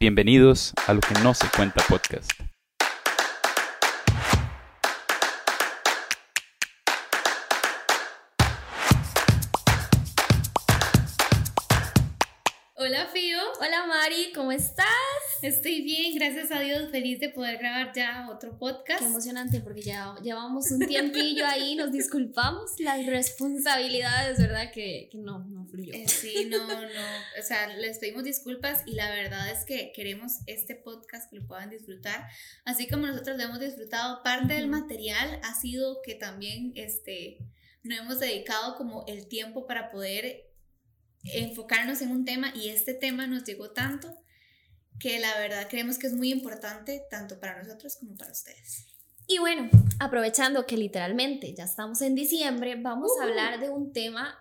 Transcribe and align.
Bienvenidos 0.00 0.74
a 0.86 0.94
Lo 0.94 1.00
que 1.00 1.12
no 1.24 1.34
se 1.34 1.48
cuenta 1.56 1.84
podcast. 1.88 2.30
Hola 12.76 13.06
Fío. 13.12 13.40
Hola 13.58 13.86
Mari, 13.88 14.30
¿cómo 14.36 14.52
estás? 14.52 14.86
Estoy 15.40 15.82
bien, 15.82 16.16
gracias 16.16 16.50
a 16.50 16.58
Dios, 16.58 16.90
feliz 16.90 17.20
de 17.20 17.28
poder 17.28 17.58
grabar 17.58 17.92
ya 17.94 18.28
otro 18.28 18.58
podcast. 18.58 18.98
Qué 18.98 19.06
emocionante 19.06 19.60
porque 19.60 19.82
ya 19.82 20.16
llevamos 20.20 20.68
un 20.72 20.80
tiempillo 20.84 21.46
ahí, 21.46 21.76
nos 21.76 21.92
disculpamos, 21.92 22.72
las 22.80 23.06
responsabilidades, 23.06 24.38
¿verdad? 24.38 24.72
Que, 24.72 25.08
que 25.12 25.18
no, 25.18 25.44
no 25.44 25.64
fluyó. 25.66 25.94
Eh, 25.94 26.08
sí, 26.08 26.48
no, 26.50 26.66
no, 26.66 26.76
o 27.38 27.42
sea, 27.42 27.68
les 27.76 28.00
pedimos 28.00 28.24
disculpas 28.24 28.82
y 28.84 28.94
la 28.94 29.10
verdad 29.10 29.48
es 29.52 29.64
que 29.64 29.92
queremos 29.94 30.38
este 30.46 30.74
podcast 30.74 31.30
que 31.30 31.36
lo 31.36 31.46
puedan 31.46 31.70
disfrutar, 31.70 32.26
así 32.64 32.88
como 32.88 33.06
nosotros 33.06 33.36
lo 33.36 33.44
hemos 33.44 33.60
disfrutado. 33.60 34.24
Parte 34.24 34.54
del 34.54 34.66
material 34.66 35.38
ha 35.44 35.54
sido 35.54 36.02
que 36.02 36.16
también, 36.16 36.72
este, 36.74 37.38
nos 37.84 38.00
hemos 38.00 38.18
dedicado 38.18 38.74
como 38.74 39.04
el 39.06 39.28
tiempo 39.28 39.68
para 39.68 39.92
poder 39.92 40.48
enfocarnos 41.22 42.02
en 42.02 42.10
un 42.10 42.24
tema 42.24 42.52
y 42.56 42.70
este 42.70 42.94
tema 42.94 43.28
nos 43.28 43.44
llegó 43.44 43.70
tanto 43.70 44.16
que 44.98 45.18
la 45.18 45.38
verdad 45.38 45.68
creemos 45.68 45.98
que 45.98 46.06
es 46.06 46.14
muy 46.14 46.30
importante 46.30 47.04
tanto 47.10 47.38
para 47.38 47.62
nosotros 47.62 47.96
como 47.96 48.16
para 48.16 48.32
ustedes. 48.32 48.86
Y 49.26 49.38
bueno, 49.38 49.68
aprovechando 50.00 50.66
que 50.66 50.76
literalmente 50.76 51.54
ya 51.54 51.64
estamos 51.64 52.00
en 52.00 52.14
diciembre, 52.14 52.76
vamos 52.76 53.10
a 53.20 53.24
hablar 53.24 53.60
de 53.60 53.68
un 53.68 53.92
tema, 53.92 54.38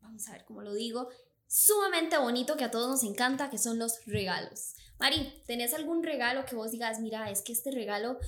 vamos 0.00 0.28
a 0.28 0.32
ver 0.32 0.44
cómo 0.44 0.62
lo 0.62 0.74
digo, 0.74 1.08
sumamente 1.48 2.16
bonito 2.16 2.56
que 2.56 2.64
a 2.64 2.70
todos 2.70 2.88
nos 2.88 3.04
encanta, 3.04 3.50
que 3.50 3.58
son 3.58 3.78
los 3.78 4.04
regalos. 4.06 4.74
Mari, 4.98 5.42
¿tenés 5.46 5.74
algún 5.74 6.04
regalo 6.04 6.44
que 6.44 6.54
vos 6.54 6.70
digas, 6.70 7.00
mira, 7.00 7.30
es 7.30 7.42
que 7.42 7.52
este 7.52 7.70
regalo 7.72 8.20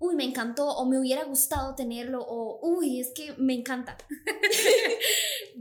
uy, 0.00 0.16
me 0.16 0.24
encantó 0.24 0.66
o 0.66 0.86
me 0.86 0.98
hubiera 0.98 1.24
gustado 1.24 1.74
tenerlo 1.74 2.24
o, 2.26 2.58
uy, 2.62 3.00
es 3.00 3.12
que 3.14 3.34
me 3.36 3.54
encanta. 3.54 3.96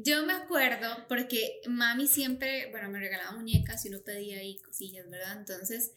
Yo 0.03 0.25
me 0.25 0.33
acuerdo 0.33 1.05
porque 1.07 1.61
mami 1.67 2.07
siempre, 2.07 2.69
bueno, 2.71 2.89
me 2.89 2.99
regalaba 2.99 3.31
muñecas 3.31 3.85
y 3.85 3.89
uno 3.89 3.99
pedía 4.01 4.39
ahí 4.39 4.57
cosillas, 4.57 5.09
¿verdad? 5.09 5.37
Entonces, 5.37 5.91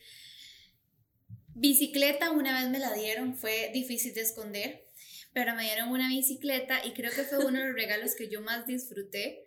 bicicleta 1.55 2.31
una 2.31 2.61
vez 2.61 2.71
me 2.71 2.79
la 2.79 2.93
dieron, 2.93 3.37
fue 3.37 3.71
difícil 3.73 4.15
de 4.15 4.23
esconder, 4.23 4.89
pero 5.33 5.55
me 5.55 5.65
dieron 5.65 5.91
una 5.91 6.09
bicicleta 6.09 6.85
y 6.85 6.93
creo 6.93 7.13
que 7.13 7.25
fue 7.25 7.45
uno 7.45 7.59
de 7.61 7.67
los 7.67 7.75
regalos 7.75 8.15
que 8.15 8.29
yo 8.29 8.41
más 8.41 8.67
disfruté 8.67 9.47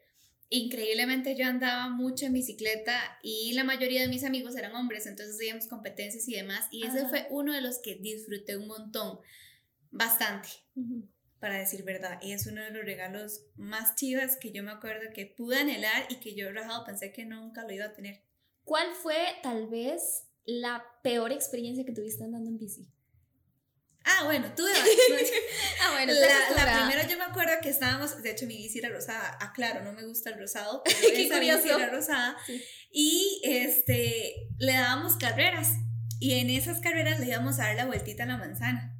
increíblemente 0.49 1.35
yo 1.35 1.45
andaba 1.45 1.89
mucho 1.89 2.25
en 2.25 2.33
bicicleta 2.33 3.19
y 3.23 3.53
la 3.53 3.63
mayoría 3.63 4.01
de 4.01 4.07
mis 4.07 4.23
amigos 4.23 4.55
eran 4.55 4.75
hombres, 4.75 5.05
entonces 5.05 5.35
hacíamos 5.35 5.67
competencias 5.67 6.27
y 6.27 6.35
demás. 6.35 6.67
Y 6.71 6.85
ese 6.85 7.07
fue 7.07 7.27
uno 7.29 7.53
de 7.53 7.61
los 7.61 7.79
que 7.79 7.95
disfruté 7.95 8.57
un 8.57 8.67
montón, 8.67 9.19
bastante, 9.91 10.49
para 11.39 11.57
decir 11.57 11.83
verdad. 11.83 12.19
Y 12.21 12.31
es 12.31 12.47
uno 12.47 12.61
de 12.61 12.71
los 12.71 12.85
regalos 12.85 13.43
más 13.55 13.95
chivas 13.95 14.37
que 14.37 14.51
yo 14.51 14.63
me 14.63 14.71
acuerdo 14.71 15.13
que 15.13 15.25
pude 15.25 15.57
anhelar 15.57 16.05
y 16.09 16.15
que 16.15 16.35
yo 16.35 16.51
rajado 16.51 16.85
pensé 16.85 17.11
que 17.11 17.25
nunca 17.25 17.63
lo 17.63 17.71
iba 17.71 17.85
a 17.85 17.93
tener. 17.93 18.23
¿Cuál 18.63 18.93
fue 18.93 19.17
tal 19.43 19.67
vez 19.67 20.25
la 20.45 20.83
peor 21.03 21.31
experiencia 21.31 21.85
que 21.85 21.91
tuviste 21.93 22.23
andando 22.23 22.49
en 22.49 22.57
bici? 22.57 22.87
Ah, 24.05 24.23
bueno, 24.23 24.47
tuve 24.55 24.69
ah, 25.81 25.91
bueno, 25.93 26.13
la, 26.55 26.63
la 26.63 26.79
primera 26.79 27.07
yo 27.07 27.17
me 27.17 27.23
acuerdo 27.23 27.53
que 27.61 27.69
estábamos, 27.69 28.21
de 28.21 28.31
hecho 28.31 28.45
mi 28.45 28.55
bici 28.55 28.77
era 28.77 28.89
rosada, 28.89 29.37
ah, 29.41 29.51
claro, 29.51 29.83
no 29.83 29.93
me 29.93 30.05
gusta 30.05 30.29
el 30.29 30.39
rosado, 30.39 30.83
pero 30.85 30.97
Qué 31.01 31.27
curioso. 31.27 31.79
era 31.79 31.89
rosada, 31.89 32.37
y 32.91 33.41
este, 33.43 34.47
le 34.59 34.73
dábamos 34.73 35.17
carreras, 35.17 35.69
y 36.19 36.39
en 36.39 36.51
esas 36.51 36.81
carreras 36.81 37.19
le 37.19 37.27
íbamos 37.27 37.59
a 37.59 37.63
dar 37.63 37.75
la 37.75 37.85
vueltita 37.87 38.23
a 38.23 38.27
la 38.27 38.37
manzana. 38.37 38.94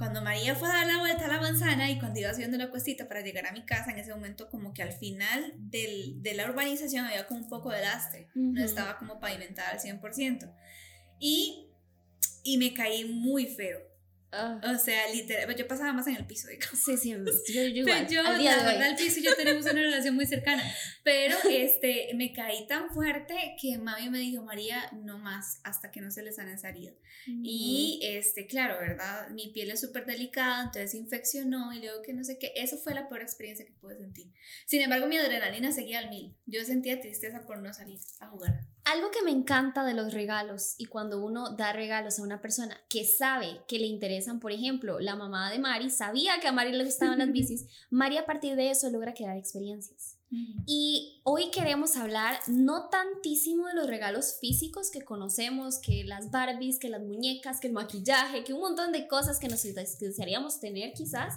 Cuando 0.00 0.22
María 0.22 0.54
fue 0.54 0.66
a 0.66 0.72
dar 0.72 0.86
la 0.86 0.98
vuelta 0.98 1.26
a 1.26 1.28
la 1.28 1.42
manzana 1.42 1.90
y 1.90 1.98
cuando 1.98 2.20
iba 2.20 2.30
haciendo 2.30 2.56
la 2.56 2.70
cuestita 2.70 3.06
para 3.06 3.20
llegar 3.20 3.46
a 3.46 3.52
mi 3.52 3.66
casa, 3.66 3.90
en 3.90 3.98
ese 3.98 4.14
momento 4.14 4.48
como 4.48 4.72
que 4.72 4.82
al 4.82 4.92
final 4.92 5.52
del, 5.58 6.22
de 6.22 6.32
la 6.32 6.46
urbanización 6.46 7.04
había 7.04 7.26
como 7.26 7.40
un 7.40 7.50
poco 7.50 7.70
de 7.70 7.82
lastre, 7.82 8.30
no 8.34 8.64
estaba 8.64 8.96
como 8.96 9.20
pavimentada 9.20 9.72
al 9.72 9.78
100%. 9.78 10.50
Y, 11.18 11.66
y 12.42 12.56
me 12.56 12.72
caí 12.72 13.04
muy 13.04 13.44
feo 13.44 13.89
Ah. 14.32 14.60
O 14.74 14.78
sea, 14.78 15.12
literal, 15.12 15.54
yo 15.56 15.66
pasaba 15.66 15.92
más 15.92 16.06
en 16.06 16.16
el 16.16 16.26
piso, 16.26 16.48
digamos. 16.48 16.78
Sí, 16.78 16.96
sí, 16.96 17.10
yo, 17.10 17.18
yo 17.48 17.62
igual. 17.62 18.06
Pero 18.08 18.22
yo, 18.22 18.22
la 18.22 18.64
verdad, 18.64 18.90
el 18.90 18.96
piso 18.96 19.18
y 19.18 19.22
yo 19.22 19.34
tenemos 19.34 19.64
una 19.64 19.74
relación 19.80 20.14
muy 20.14 20.26
cercana. 20.26 20.62
Pero 21.02 21.36
este, 21.50 22.10
me 22.14 22.32
caí 22.32 22.66
tan 22.66 22.90
fuerte 22.90 23.34
que 23.60 23.78
mami 23.78 24.10
me 24.10 24.18
dijo, 24.18 24.42
María, 24.44 24.90
no 24.92 25.18
más, 25.18 25.60
hasta 25.64 25.90
que 25.90 26.00
no 26.00 26.10
se 26.10 26.22
les 26.22 26.38
han 26.38 26.58
salido. 26.58 26.94
Y 27.26 28.00
este, 28.02 28.46
claro, 28.46 28.78
¿verdad? 28.78 29.30
Mi 29.30 29.48
piel 29.48 29.70
es 29.70 29.80
súper 29.80 30.06
delicada, 30.06 30.64
entonces 30.64 30.94
infeccionó 30.94 31.72
y 31.72 31.80
luego 31.80 32.02
que 32.02 32.12
no 32.12 32.24
sé 32.24 32.38
qué. 32.38 32.52
Eso 32.56 32.76
fue 32.76 32.94
la 32.94 33.08
peor 33.08 33.22
experiencia 33.22 33.66
que 33.66 33.72
pude 33.72 33.96
sentir. 33.96 34.32
Sin 34.66 34.80
embargo, 34.80 35.06
mi 35.06 35.16
adrenalina 35.16 35.72
seguía 35.72 35.98
al 35.98 36.10
mil. 36.10 36.36
Yo 36.46 36.64
sentía 36.64 37.00
tristeza 37.00 37.42
por 37.46 37.58
no 37.58 37.72
salir 37.72 37.98
a 38.20 38.28
jugar. 38.28 38.60
Algo 38.84 39.10
que 39.10 39.22
me 39.22 39.30
encanta 39.30 39.84
de 39.84 39.94
los 39.94 40.12
regalos 40.12 40.74
y 40.78 40.86
cuando 40.86 41.24
uno 41.24 41.50
da 41.50 41.72
regalos 41.72 42.18
a 42.18 42.22
una 42.22 42.40
persona 42.40 42.76
que 42.88 43.04
sabe 43.04 43.60
que 43.68 43.78
le 43.78 43.86
interesan, 43.86 44.40
por 44.40 44.52
ejemplo, 44.52 45.00
la 45.00 45.16
mamá 45.16 45.50
de 45.50 45.58
Mari 45.58 45.90
sabía 45.90 46.40
que 46.40 46.48
a 46.48 46.52
Mari 46.52 46.72
le 46.72 46.84
gustaban 46.84 47.18
las 47.18 47.32
bicis, 47.32 47.66
Mari 47.90 48.16
a 48.16 48.26
partir 48.26 48.56
de 48.56 48.70
eso 48.70 48.90
logra 48.90 49.14
crear 49.14 49.36
experiencias. 49.36 50.16
Y 50.64 51.20
hoy 51.24 51.50
queremos 51.50 51.96
hablar 51.96 52.38
no 52.46 52.88
tantísimo 52.88 53.66
de 53.66 53.74
los 53.74 53.88
regalos 53.88 54.36
físicos 54.40 54.92
que 54.92 55.02
conocemos, 55.02 55.80
que 55.80 56.04
las 56.04 56.30
Barbies, 56.30 56.78
que 56.78 56.88
las 56.88 57.02
muñecas, 57.02 57.58
que 57.58 57.66
el 57.66 57.72
maquillaje, 57.72 58.44
que 58.44 58.52
un 58.52 58.60
montón 58.60 58.92
de 58.92 59.08
cosas 59.08 59.40
que 59.40 59.48
nos 59.48 59.62
desearíamos 59.62 60.60
tener 60.60 60.92
quizás, 60.92 61.34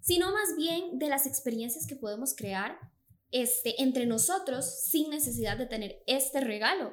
sino 0.00 0.32
más 0.32 0.56
bien 0.56 0.98
de 0.98 1.08
las 1.08 1.26
experiencias 1.26 1.86
que 1.86 1.96
podemos 1.96 2.34
crear 2.34 2.78
este, 3.32 3.80
entre 3.82 4.06
nosotros 4.06 4.80
sin 4.82 5.10
necesidad 5.10 5.56
de 5.56 5.66
tener 5.66 6.02
este 6.06 6.40
regalo. 6.40 6.92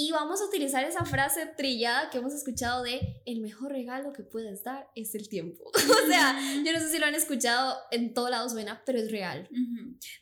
Y 0.00 0.12
vamos 0.12 0.40
a 0.40 0.44
utilizar 0.44 0.84
esa 0.84 1.04
frase 1.04 1.44
trillada 1.56 2.10
que 2.10 2.18
hemos 2.18 2.32
escuchado 2.32 2.84
de 2.84 3.20
el 3.26 3.40
mejor 3.40 3.72
regalo 3.72 4.12
que 4.12 4.22
puedes 4.22 4.62
dar 4.62 4.88
es 4.94 5.16
el 5.16 5.28
tiempo. 5.28 5.64
o 5.74 6.06
sea, 6.06 6.38
yo 6.64 6.72
no 6.72 6.78
sé 6.78 6.90
si 6.90 6.98
lo 6.98 7.06
han 7.06 7.16
escuchado 7.16 7.76
en 7.90 8.14
todo 8.14 8.30
lado 8.30 8.48
suena, 8.48 8.82
pero 8.86 9.00
es 9.00 9.10
real. 9.10 9.48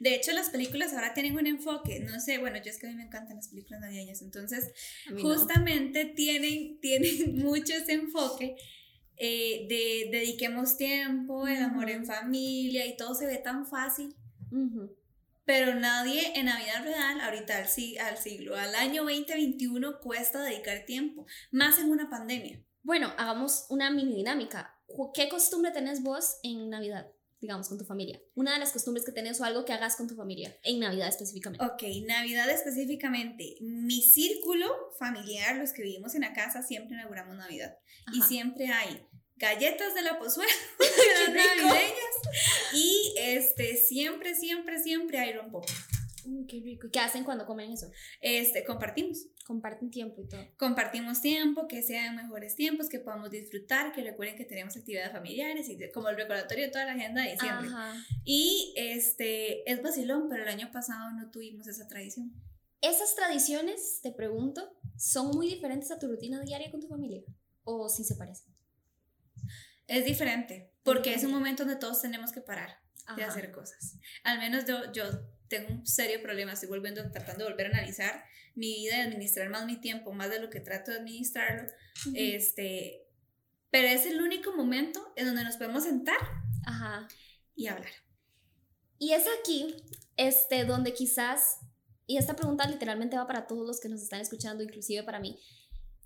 De 0.01 0.15
hecho, 0.15 0.33
las 0.33 0.49
películas 0.49 0.95
ahora 0.95 1.13
tienen 1.13 1.37
un 1.37 1.47
enfoque, 1.47 2.01
no 2.01 2.19
sé, 2.21 2.39
bueno, 2.39 2.57
yo 2.57 2.71
es 2.71 2.79
que 2.79 2.87
a 2.87 2.91
mí 2.91 2.97
me 2.97 3.05
encantan 3.05 3.37
las 3.37 3.49
películas 3.49 3.81
navideñas, 3.81 4.23
entonces 4.23 4.73
justamente 5.21 6.07
tienen, 6.07 6.79
tienen 6.81 7.37
mucho 7.37 7.75
ese 7.75 7.93
enfoque. 7.93 8.57
Eh, 9.19 9.67
de 9.69 10.11
dediquemos 10.11 10.77
tiempo, 10.77 11.47
el 11.47 11.63
amor 11.63 11.89
en 11.89 12.05
familia 12.05 12.85
y 12.87 12.99
todo 12.99 13.15
se 13.15 13.27
ve 13.27 13.39
tan 13.39 13.67
fácil 13.67 14.15
pero 15.47 15.75
nadie 15.75 16.39
en 16.39 16.47
la 16.47 16.59
vida 16.59 16.83
real, 16.83 17.21
ahorita 17.21 17.57
al, 17.57 17.67
al 18.07 18.19
siglo, 18.19 18.57
al 18.57 18.75
año 18.75 19.05
2021, 19.05 20.01
cuesta 20.01 20.43
dedicar 20.43 20.85
tiempo, 20.85 21.25
más 21.51 21.79
en 21.79 21.91
una 21.91 22.11
pandemia. 22.11 22.63
Bueno, 22.83 23.13
hagamos 23.17 23.67
una 23.71 23.91
mini 23.91 24.17
dinámica. 24.17 24.79
¿Qué 25.15 25.29
costumbre 25.29 25.71
tenés 25.71 26.03
vos 26.03 26.39
en 26.43 26.69
Navidad? 26.69 27.07
digamos, 27.41 27.69
con 27.69 27.79
tu 27.79 27.85
familia. 27.85 28.21
Una 28.35 28.55
de 28.55 28.59
las 28.59 28.73
costumbres 28.73 29.05
que 29.05 29.13
tenés 29.13 29.41
o 29.41 29.45
algo 29.45 29.65
que 29.65 29.73
hagas 29.73 29.97
con 29.97 30.09
tu 30.09 30.17
familia, 30.17 30.57
en 30.65 30.81
Navidad 30.81 31.09
específicamente. 31.09 31.65
Ok, 31.65 31.83
Navidad 32.07 32.51
específicamente. 32.51 33.57
Mi 33.61 34.03
círculo 34.03 34.67
familiar, 34.99 35.57
los 35.57 35.73
que 35.73 35.83
vivimos 35.83 36.15
en 36.15 36.23
la 36.23 36.33
casa, 36.33 36.63
siempre 36.63 36.95
inauguramos 36.95 37.37
Navidad. 37.37 37.79
Y 38.13 38.23
siempre 38.23 38.69
hay 38.69 39.07
galletas 39.37 39.95
de 39.95 40.03
la 40.03 40.19
pozuela 40.19 40.53
navideñas 41.29 42.73
y 42.73 43.15
este 43.19 43.77
siempre 43.77 44.35
siempre 44.35 44.83
siempre 44.83 45.19
hay 45.19 45.33
rompo 45.33 45.63
Uy, 46.27 46.47
qué 46.47 46.61
rico. 46.61 46.89
¿Y 46.89 46.91
qué 46.91 46.99
hacen 46.99 47.25
cuando 47.25 47.47
comen 47.47 47.71
eso? 47.71 47.91
Este, 48.21 48.65
compartimos. 48.65 49.27
Comparten 49.47 49.91
tiempo 49.91 50.21
y 50.21 50.29
todo. 50.29 50.41
Compartimos 50.57 51.21
tiempo, 51.21 51.69
que 51.69 51.83
sean 51.83 52.17
mejores 52.17 52.57
tiempos, 52.57 52.89
que 52.89 52.99
podamos 52.99 53.31
disfrutar, 53.31 53.93
que 53.93 54.03
recuerden 54.03 54.37
que 54.37 54.45
tenemos 54.45 54.77
actividades 54.77 55.13
familiares 55.13 55.69
y 55.69 55.79
como 55.93 56.09
el 56.09 56.17
recordatorio 56.17 56.65
de 56.65 56.73
toda 56.73 56.85
la 56.85 56.93
agenda 56.93 57.23
de 57.23 57.33
diciembre. 57.33 57.69
Y 58.25 58.75
este, 58.77 59.71
es 59.71 59.83
vacilón, 59.83 60.29
pero 60.29 60.43
el 60.43 60.49
año 60.49 60.71
pasado 60.73 61.13
no 61.13 61.31
tuvimos 61.31 61.69
esa 61.69 61.87
tradición. 61.87 62.33
¿Esas 62.81 63.15
tradiciones, 63.15 64.01
te 64.03 64.11
pregunto, 64.11 64.77
son 64.97 65.31
muy 65.31 65.49
diferentes 65.49 65.91
a 65.93 65.99
tu 65.99 66.09
rutina 66.09 66.41
diaria 66.41 66.71
con 66.71 66.81
tu 66.81 66.89
familia? 66.89 67.23
¿O 67.63 67.89
si 67.89 68.03
se 68.03 68.17
parecen? 68.17 68.56
Es 69.87 70.05
diferente, 70.05 70.73
porque 70.83 71.15
es 71.15 71.25
un 71.25 71.31
momento 71.31 71.65
donde 71.65 71.79
todos 71.79 72.01
tenemos 72.01 72.33
que 72.33 72.41
parar 72.41 72.81
de 73.15 73.25
hacer 73.25 73.53
cosas. 73.53 73.99
Al 74.25 74.39
menos 74.39 74.65
yo, 74.67 74.93
yo 74.93 75.05
tengo 75.49 75.73
un 75.73 75.87
serio 75.87 76.21
problema, 76.23 76.53
estoy 76.53 76.69
volviendo, 76.69 77.09
tratando 77.13 77.45
de 77.45 77.51
volver 77.51 77.67
a 77.67 77.71
analizar 77.71 78.25
mi 78.55 78.75
vida 78.75 78.97
y 78.97 79.01
administrar 79.01 79.49
más 79.49 79.65
mi 79.67 79.77
tiempo, 79.81 80.13
más 80.13 80.31
de 80.31 80.41
lo 80.41 80.51
que 80.51 80.61
trato 80.61 80.91
de 80.91 80.99
administrarlo. 80.99 81.69
este, 82.15 83.07
pero 83.71 83.89
es 83.89 84.07
el 84.07 84.21
único 84.21 84.53
momento 84.57 85.13
en 85.17 85.27
donde 85.27 85.45
nos 85.45 85.57
podemos 85.57 85.85
sentar 85.85 86.19
y 87.55 87.69
hablar. 87.69 87.93
Y 88.99 89.13
es 89.13 89.25
aquí 89.41 89.77
este, 90.17 90.65
donde 90.65 90.95
quizás 90.95 91.59
y 92.07 92.19
esta 92.19 92.37
pregunta 92.37 92.67
literalmente 92.69 93.17
va 93.17 93.27
para 93.27 93.47
todos 93.47 93.67
los 93.67 93.81
que 93.81 93.89
nos 93.89 94.01
están 94.01 94.21
escuchando, 94.21 94.63
inclusive 94.63 95.03
para 95.03 95.19
mí, 95.19 95.39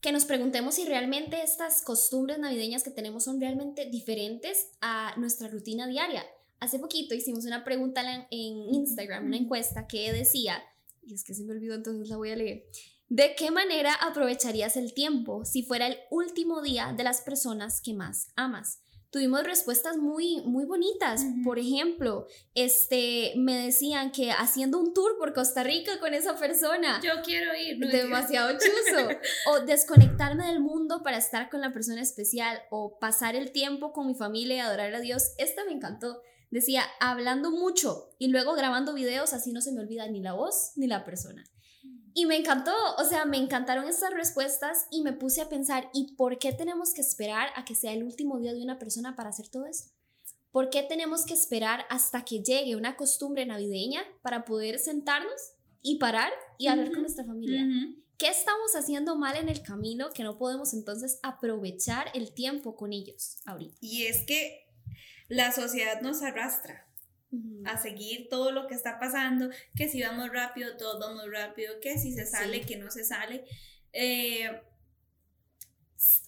que 0.01 0.13
nos 0.13 0.25
preguntemos 0.25 0.77
si 0.77 0.85
realmente 0.85 1.43
estas 1.43 1.83
costumbres 1.83 2.39
navideñas 2.39 2.83
que 2.83 2.91
tenemos 2.91 3.25
son 3.25 3.41
realmente 3.41 3.87
diferentes 3.87 4.69
a 4.81 5.15
nuestra 5.19 5.49
rutina 5.49 5.87
diaria. 5.87 6.25
Hace 6.59 6.79
poquito 6.79 7.15
hicimos 7.15 7.45
una 7.45 7.65
pregunta 7.65 8.03
en 8.31 8.75
Instagram, 8.75 9.27
una 9.27 9.37
encuesta 9.37 9.87
que 9.87 10.13
decía, 10.13 10.63
y 11.03 11.15
es 11.15 11.25
que 11.25 11.35
se 11.35 11.45
me 11.45 11.53
olvidó, 11.53 11.75
entonces 11.75 12.09
la 12.09 12.17
voy 12.17 12.31
a 12.31 12.37
leer. 12.37 12.65
¿De 13.09 13.35
qué 13.35 13.51
manera 13.51 13.95
aprovecharías 13.95 14.77
el 14.77 14.95
tiempo 14.95 15.45
si 15.45 15.63
fuera 15.63 15.89
el 15.89 15.99
último 16.11 16.63
día 16.63 16.95
de 16.97 17.03
las 17.03 17.23
personas 17.23 17.81
que 17.81 17.93
más 17.93 18.29
amas? 18.37 18.83
Tuvimos 19.11 19.43
respuestas 19.43 19.97
muy, 19.97 20.41
muy 20.43 20.65
bonitas. 20.65 21.25
Por 21.45 21.59
ejemplo, 21.59 22.29
este, 22.55 23.33
me 23.37 23.57
decían 23.57 24.13
que 24.13 24.31
haciendo 24.31 24.79
un 24.79 24.95
tour 24.95 25.19
por 25.19 25.35
Costa 25.35 25.65
Rica 25.65 25.99
con 25.99 26.15
esa 26.15 26.37
persona. 26.37 27.01
Yo 27.03 27.21
quiero 27.25 27.51
ir. 27.57 27.79
demasiado 27.79 28.53
chuzo. 28.53 29.09
o 29.51 29.61
desconectarme 29.61 30.47
del 30.47 30.61
mundo 30.61 31.03
para 31.03 31.17
estar 31.17 31.51
con 31.51 31.61
la 31.61 31.73
persona 31.73 32.01
especial. 32.01 32.63
O 32.71 32.99
pasar 33.01 33.35
el 33.35 33.51
tiempo 33.51 33.93
con 33.93 34.07
mi 34.07 34.15
familia 34.15 34.57
y 34.57 34.61
adorar 34.61 34.95
a 34.95 35.01
Dios. 35.01 35.33
Esta 35.39 35.65
me 35.65 35.73
encantó. 35.73 36.23
Decía, 36.51 36.85
hablando 37.01 37.51
mucho 37.51 38.11
y 38.19 38.29
luego 38.29 38.55
grabando 38.55 38.95
videos, 38.95 39.33
así 39.33 39.53
no 39.53 39.61
se 39.61 39.73
me 39.73 39.81
olvida 39.81 40.07
ni 40.09 40.21
la 40.21 40.35
voz 40.35 40.73
ni 40.77 40.87
la 40.87 41.05
persona. 41.05 41.45
Y 42.15 42.27
me 42.27 42.37
encantó, 42.37 42.75
o 42.99 43.05
sea, 43.05 43.25
me 43.25 43.37
encantaron 43.37 43.89
estas 43.89 44.13
respuestas 44.13 44.87
y 44.91 45.03
me 45.03 45.13
puse 45.13 45.41
a 45.41 45.49
pensar, 45.49 45.91
¿y 45.93 46.15
por 46.15 46.39
qué 46.39 46.53
tenemos 46.53 46.93
que 46.93 47.01
esperar 47.01 47.51
a 47.55 47.65
que 47.65 47.75
sea 47.75 47.93
el 47.93 48.03
último 48.03 48.39
día 48.39 48.53
de 48.53 48.63
una 48.63 48.79
persona 48.79 49.17
para 49.17 49.31
hacer 49.31 49.49
todo 49.49 49.67
esto? 49.67 49.93
¿Por 50.53 50.71
qué 50.71 50.83
tenemos 50.83 51.25
que 51.25 51.35
esperar 51.35 51.87
hasta 51.89 52.25
que 52.25 52.43
llegue 52.43 52.75
una 52.75 52.97
costumbre 52.97 53.47
navideña 53.47 54.03
para 54.23 54.45
poder 54.45 54.79
sentarnos 54.79 55.53
y 55.81 55.99
parar 55.99 56.33
y 56.59 56.67
hablar 56.67 56.91
con 56.91 57.03
nuestra 57.03 57.25
familia? 57.25 57.65
¿Qué 58.19 58.29
estamos 58.29 58.75
haciendo 58.75 59.17
mal 59.17 59.37
en 59.37 59.49
el 59.49 59.63
camino 59.63 60.11
que 60.11 60.25
no 60.25 60.37
podemos 60.37 60.75
entonces 60.75 61.21
aprovechar 61.23 62.11
el 62.15 62.35
tiempo 62.35 62.77
con 62.77 62.93
ellos 62.93 63.39
ahorita? 63.47 63.77
Y 63.81 64.07
es 64.07 64.25
que 64.27 64.67
la 65.29 65.53
sociedad 65.53 66.01
nos 66.03 66.23
arrastra 66.23 66.90
a 67.65 67.81
seguir 67.81 68.29
todo 68.29 68.51
lo 68.51 68.67
que 68.67 68.75
está 68.75 68.99
pasando, 68.99 69.51
que 69.77 69.89
si 69.89 70.03
vamos 70.03 70.31
rápido, 70.33 70.77
todo 70.77 70.99
vamos 70.99 71.31
rápido, 71.31 71.81
que 71.81 71.99
si 71.99 72.13
se 72.13 72.27
sale, 72.27 72.63
que 72.63 72.77
no 72.77 72.91
se 72.91 73.05
sale. 73.05 73.45
Eh, 73.93 74.51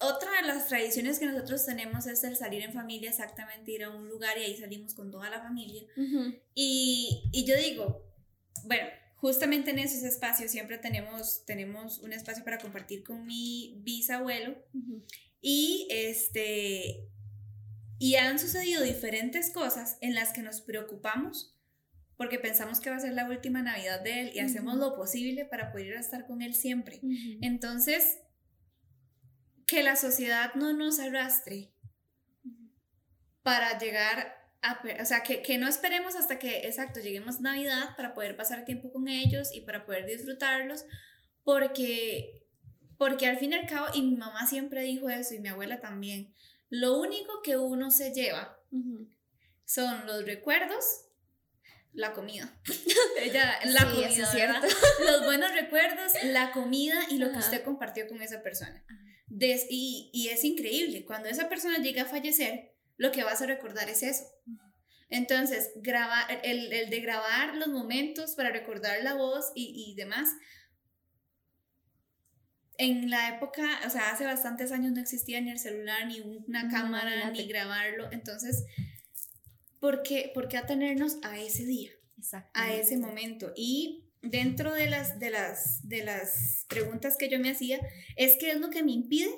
otra 0.00 0.30
de 0.40 0.46
las 0.46 0.68
tradiciones 0.68 1.18
que 1.18 1.26
nosotros 1.26 1.64
tenemos 1.64 2.06
es 2.06 2.22
el 2.24 2.36
salir 2.36 2.62
en 2.62 2.72
familia, 2.72 3.10
exactamente 3.10 3.72
ir 3.72 3.84
a 3.84 3.90
un 3.90 4.08
lugar 4.08 4.36
y 4.38 4.42
ahí 4.42 4.56
salimos 4.56 4.94
con 4.94 5.10
toda 5.10 5.30
la 5.30 5.40
familia. 5.40 5.82
y, 6.54 7.22
y, 7.32 7.44
yo 7.46 7.56
digo, 7.56 8.04
bueno, 8.64 8.86
justamente 9.16 9.70
en 9.70 9.78
esos 9.78 10.02
espacios 10.02 10.50
siempre 10.50 10.78
tenemos, 10.78 11.44
tenemos 11.46 11.98
un 12.00 12.12
espacio 12.12 12.44
para 12.44 12.58
compartir 12.58 13.02
con 13.02 13.24
mi 13.24 13.80
bisabuelo 13.82 14.56
y 15.40 15.86
este 15.90 17.08
y 18.02 18.16
han 18.16 18.40
sucedido 18.40 18.82
diferentes 18.82 19.52
cosas 19.52 19.96
en 20.00 20.16
las 20.16 20.32
que 20.32 20.42
nos 20.42 20.60
preocupamos 20.60 21.56
porque 22.16 22.40
pensamos 22.40 22.80
que 22.80 22.90
va 22.90 22.96
a 22.96 23.00
ser 23.00 23.12
la 23.12 23.28
última 23.28 23.62
Navidad 23.62 24.00
de 24.00 24.22
él 24.22 24.32
y 24.34 24.40
hacemos 24.40 24.76
lo 24.76 24.96
posible 24.96 25.44
para 25.44 25.70
poder 25.70 25.92
estar 25.92 26.26
con 26.26 26.42
él 26.42 26.52
siempre. 26.52 26.98
Entonces, 27.42 28.18
que 29.68 29.84
la 29.84 29.94
sociedad 29.94 30.52
no 30.56 30.72
nos 30.72 30.98
arrastre 30.98 31.70
para 33.44 33.78
llegar 33.78 34.34
a, 34.62 34.82
o 35.00 35.04
sea, 35.04 35.22
que, 35.22 35.40
que, 35.40 35.58
no 35.58 35.68
esperemos 35.68 36.16
hasta 36.16 36.40
que, 36.40 36.66
exacto, 36.66 36.98
lleguemos 36.98 37.40
Navidad 37.40 37.94
para 37.96 38.14
poder 38.14 38.36
pasar 38.36 38.64
tiempo 38.64 38.90
con 38.92 39.06
ellos 39.06 39.54
y 39.54 39.60
para 39.60 39.86
poder 39.86 40.06
disfrutarlos, 40.06 40.84
porque, 41.44 42.48
porque 42.98 43.28
al 43.28 43.38
fin 43.38 43.52
y 43.52 43.54
al 43.54 43.68
cabo, 43.68 43.86
y 43.94 44.02
mi 44.02 44.16
mamá 44.16 44.48
siempre 44.48 44.82
dijo 44.82 45.08
eso 45.08 45.34
y 45.34 45.38
mi 45.38 45.50
abuela 45.50 45.80
también, 45.80 46.34
lo 46.72 46.98
único 46.98 47.42
que 47.42 47.58
uno 47.58 47.90
se 47.90 48.14
lleva 48.14 48.58
son 49.66 50.06
los 50.06 50.24
recuerdos, 50.24 50.82
la 51.92 52.14
comida. 52.14 52.58
Ella, 53.20 53.60
la 53.66 53.90
comida, 53.90 54.24
cierto. 54.24 54.66
Los 55.06 55.22
buenos 55.22 55.52
recuerdos, 55.52 56.12
la 56.24 56.50
comida 56.52 56.94
y 57.10 57.18
lo 57.18 57.30
que 57.30 57.40
usted 57.40 57.62
compartió 57.62 58.08
con 58.08 58.22
esa 58.22 58.42
persona. 58.42 58.86
y, 59.28 60.10
y, 60.14 60.28
es 60.28 60.44
increíble, 60.44 61.04
cuando 61.04 61.28
esa 61.28 61.50
persona 61.50 61.76
llega 61.76 62.04
a 62.04 62.06
fallecer, 62.06 62.72
lo 62.96 63.12
que 63.12 63.22
vas 63.22 63.42
a 63.42 63.46
recordar 63.46 63.90
es 63.90 64.02
eso. 64.02 64.24
Entonces, 65.10 65.72
grabar, 65.76 66.40
el, 66.42 66.72
el 66.72 66.88
de 66.88 67.00
grabar 67.00 67.54
los 67.56 67.68
momentos 67.68 68.34
para 68.34 68.50
recordar 68.50 69.02
la 69.02 69.12
voz 69.12 69.52
y, 69.54 69.90
y 69.90 69.94
demás, 69.94 70.30
en 72.82 73.10
la 73.10 73.28
época, 73.28 73.62
o 73.86 73.90
sea, 73.90 74.10
hace 74.10 74.24
bastantes 74.24 74.72
años 74.72 74.90
no 74.90 75.00
existía 75.00 75.40
ni 75.40 75.52
el 75.52 75.60
celular, 75.60 76.04
ni 76.08 76.20
una 76.20 76.68
cámara, 76.68 77.30
ni 77.30 77.46
grabarlo. 77.46 78.10
Entonces, 78.10 78.64
¿por 79.78 80.02
qué, 80.02 80.32
¿por 80.34 80.48
qué 80.48 80.56
atenernos 80.56 81.18
a 81.22 81.38
ese 81.38 81.64
día? 81.64 81.92
A 82.54 82.74
ese 82.74 82.98
momento. 82.98 83.52
Y 83.54 84.10
dentro 84.20 84.72
de 84.72 84.90
las, 84.90 85.20
de, 85.20 85.30
las, 85.30 85.88
de 85.88 86.04
las 86.04 86.66
preguntas 86.68 87.16
que 87.16 87.28
yo 87.28 87.38
me 87.38 87.52
hacía, 87.52 87.78
es 88.16 88.36
qué 88.40 88.50
es 88.50 88.58
lo 88.58 88.68
que 88.68 88.82
me 88.82 88.90
impide 88.90 89.32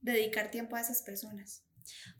dedicar 0.00 0.52
tiempo 0.52 0.76
a 0.76 0.82
esas 0.82 1.02
personas. 1.02 1.64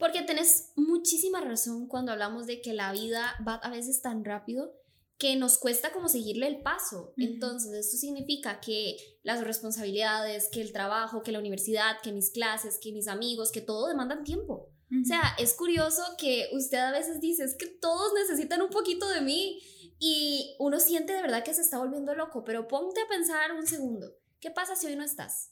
Porque 0.01 0.23
tenés 0.23 0.73
muchísima 0.75 1.41
razón 1.41 1.87
cuando 1.87 2.11
hablamos 2.11 2.49
de 2.49 2.61
que 2.61 2.73
la 2.73 2.91
vida 2.91 3.37
va 3.47 3.55
a 3.55 3.71
veces 3.71 4.03
tan 4.03 4.25
rápido 4.25 4.75
que 5.19 5.37
nos 5.37 5.59
cuesta 5.59 5.93
como 5.93 6.09
seguirle 6.09 6.47
el 6.47 6.63
paso. 6.63 7.15
Entonces, 7.17 7.73
esto 7.73 7.97
significa 7.97 8.61
que 8.61 8.97
las 9.23 9.43
responsabilidades, 9.43 10.49
que 10.53 10.61
el 10.61 10.73
trabajo, 10.73 11.23
que 11.23 11.33
la 11.33 11.39
universidad, 11.39 12.01
que 12.03 12.13
mis 12.13 12.31
clases, 12.31 12.79
que 12.81 12.93
mis 12.93 13.09
amigos, 13.09 13.51
que 13.51 13.63
todo 13.63 13.89
demandan 13.89 14.25
tiempo. 14.25 14.71
O 14.89 15.05
sea, 15.05 15.35
es 15.39 15.55
curioso 15.55 16.03
que 16.17 16.49
usted 16.53 16.79
a 16.79 16.93
veces 16.93 17.21
dice, 17.21 17.45
es 17.45 17.57
que 17.57 17.67
todos 17.67 18.13
necesitan 18.15 18.63
un 18.63 18.71
poquito 18.71 19.09
de 19.09 19.21
mí 19.21 19.61
y 19.99 20.55
uno 20.61 20.79
siente 20.79 21.13
de 21.13 21.23
verdad 21.23 21.43
que 21.43 21.55
se 21.55 21.63
está 21.63 21.79
volviendo 21.79 22.15
loco, 22.15 22.45
pero 22.45 22.69
ponte 22.69 23.01
a 23.01 23.09
pensar 23.09 23.53
un 23.53 23.67
segundo, 23.67 24.15
¿qué 24.39 24.51
pasa 24.51 24.77
si 24.77 24.87
hoy 24.87 24.95
no 24.95 25.03
estás? 25.03 25.51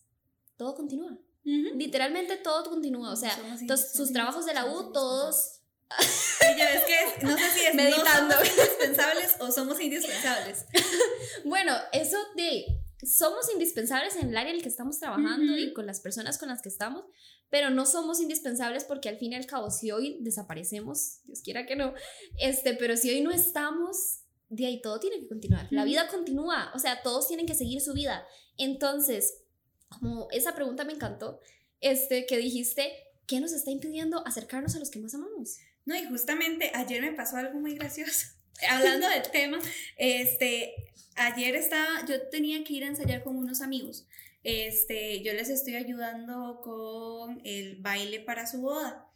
Todo 0.56 0.76
continúa. 0.76 1.19
Literalmente 1.43 2.37
todo 2.37 2.70
continúa, 2.70 3.12
o 3.12 3.17
sea, 3.17 3.37
sus 3.76 4.12
trabajos 4.12 4.46
de 4.46 4.55
la 4.55 4.67
U, 4.67 4.93
todos 4.93 5.53
y 5.98 6.58
yo 6.58 6.64
es 6.64 6.82
que 6.84 7.26
no 7.26 7.36
sé 7.36 7.50
si 7.50 7.66
es 7.66 7.75
meditando 7.75 8.34
indispensables 8.44 9.34
o 9.40 9.50
somos 9.50 9.81
indispensables. 9.81 10.66
bueno, 11.44 11.75
eso 11.92 12.16
de 12.36 12.66
somos 13.04 13.50
indispensables 13.52 14.16
en 14.16 14.28
el 14.31 14.36
área 14.36 14.50
en 14.50 14.56
el 14.56 14.62
que 14.62 14.69
estamos 14.69 14.98
trabajando 14.98 15.56
y 15.58 15.72
con 15.72 15.86
las 15.86 16.00
personas 16.00 16.38
con 16.38 16.48
las 16.48 16.62
que 16.62 16.69
estamos, 16.69 17.05
pero 17.50 17.70
no 17.70 17.86
somos 17.86 18.20
indispensables 18.20 18.84
porque 18.84 19.08
al 19.08 19.19
fin 19.19 19.32
y 19.32 19.36
al 19.36 19.46
cabo 19.46 19.70
si 19.70 19.91
hoy 19.91 20.19
desaparecemos, 20.22 21.20
Dios 21.24 21.43
quiera 21.43 21.67
que 21.67 21.76
no, 21.76 21.94
este, 22.38 22.74
pero 22.74 22.96
si 22.96 23.10
hoy 23.10 23.20
no 23.20 23.31
estamos, 23.31 24.20
de 24.48 24.67
ahí 24.67 24.81
todo 24.81 25.00
tiene 25.00 25.20
que 25.20 25.29
continuar. 25.29 25.69
La 25.70 25.84
vida 25.84 26.08
continúa, 26.08 26.72
o 26.74 26.79
sea, 26.79 27.03
todos 27.03 27.29
tienen 27.29 27.46
que 27.46 27.55
seguir 27.55 27.81
su 27.81 27.93
vida. 27.93 28.26
Entonces, 28.56 29.43
como 29.88 30.29
esa 30.31 30.55
pregunta 30.55 30.84
me 30.84 30.93
encantó, 30.93 31.41
este 31.81 32.26
que 32.26 32.38
dijiste, 32.38 32.93
¿qué 33.26 33.41
nos 33.41 33.53
está 33.53 33.70
impidiendo 33.70 34.26
acercarnos 34.26 34.74
a 34.74 34.79
los 34.79 34.91
que 34.91 35.00
más 35.00 35.14
amamos? 35.14 35.56
No, 35.84 35.94
y 35.94 36.05
justamente 36.06 36.70
ayer 36.74 37.03
me 37.03 37.12
pasó 37.12 37.36
algo 37.36 37.58
muy 37.58 37.74
gracioso. 37.74 38.29
Hablando 38.69 39.08
del 39.08 39.22
tema, 39.31 39.58
este, 39.96 40.74
ayer 41.17 41.56
estaba, 41.56 42.05
yo 42.06 42.29
tenía 42.29 42.62
que 42.64 42.74
ir 42.74 42.84
a 42.84 42.88
ensayar 42.88 43.22
con 43.22 43.36
unos 43.36 43.60
amigos. 43.60 44.06
Este, 44.43 45.22
yo 45.22 45.32
les 45.32 45.48
estoy 45.48 45.76
ayudando 45.76 46.60
con 46.62 47.41
el 47.44 47.76
baile 47.76 48.20
para 48.20 48.46
su 48.46 48.60
boda. 48.60 49.08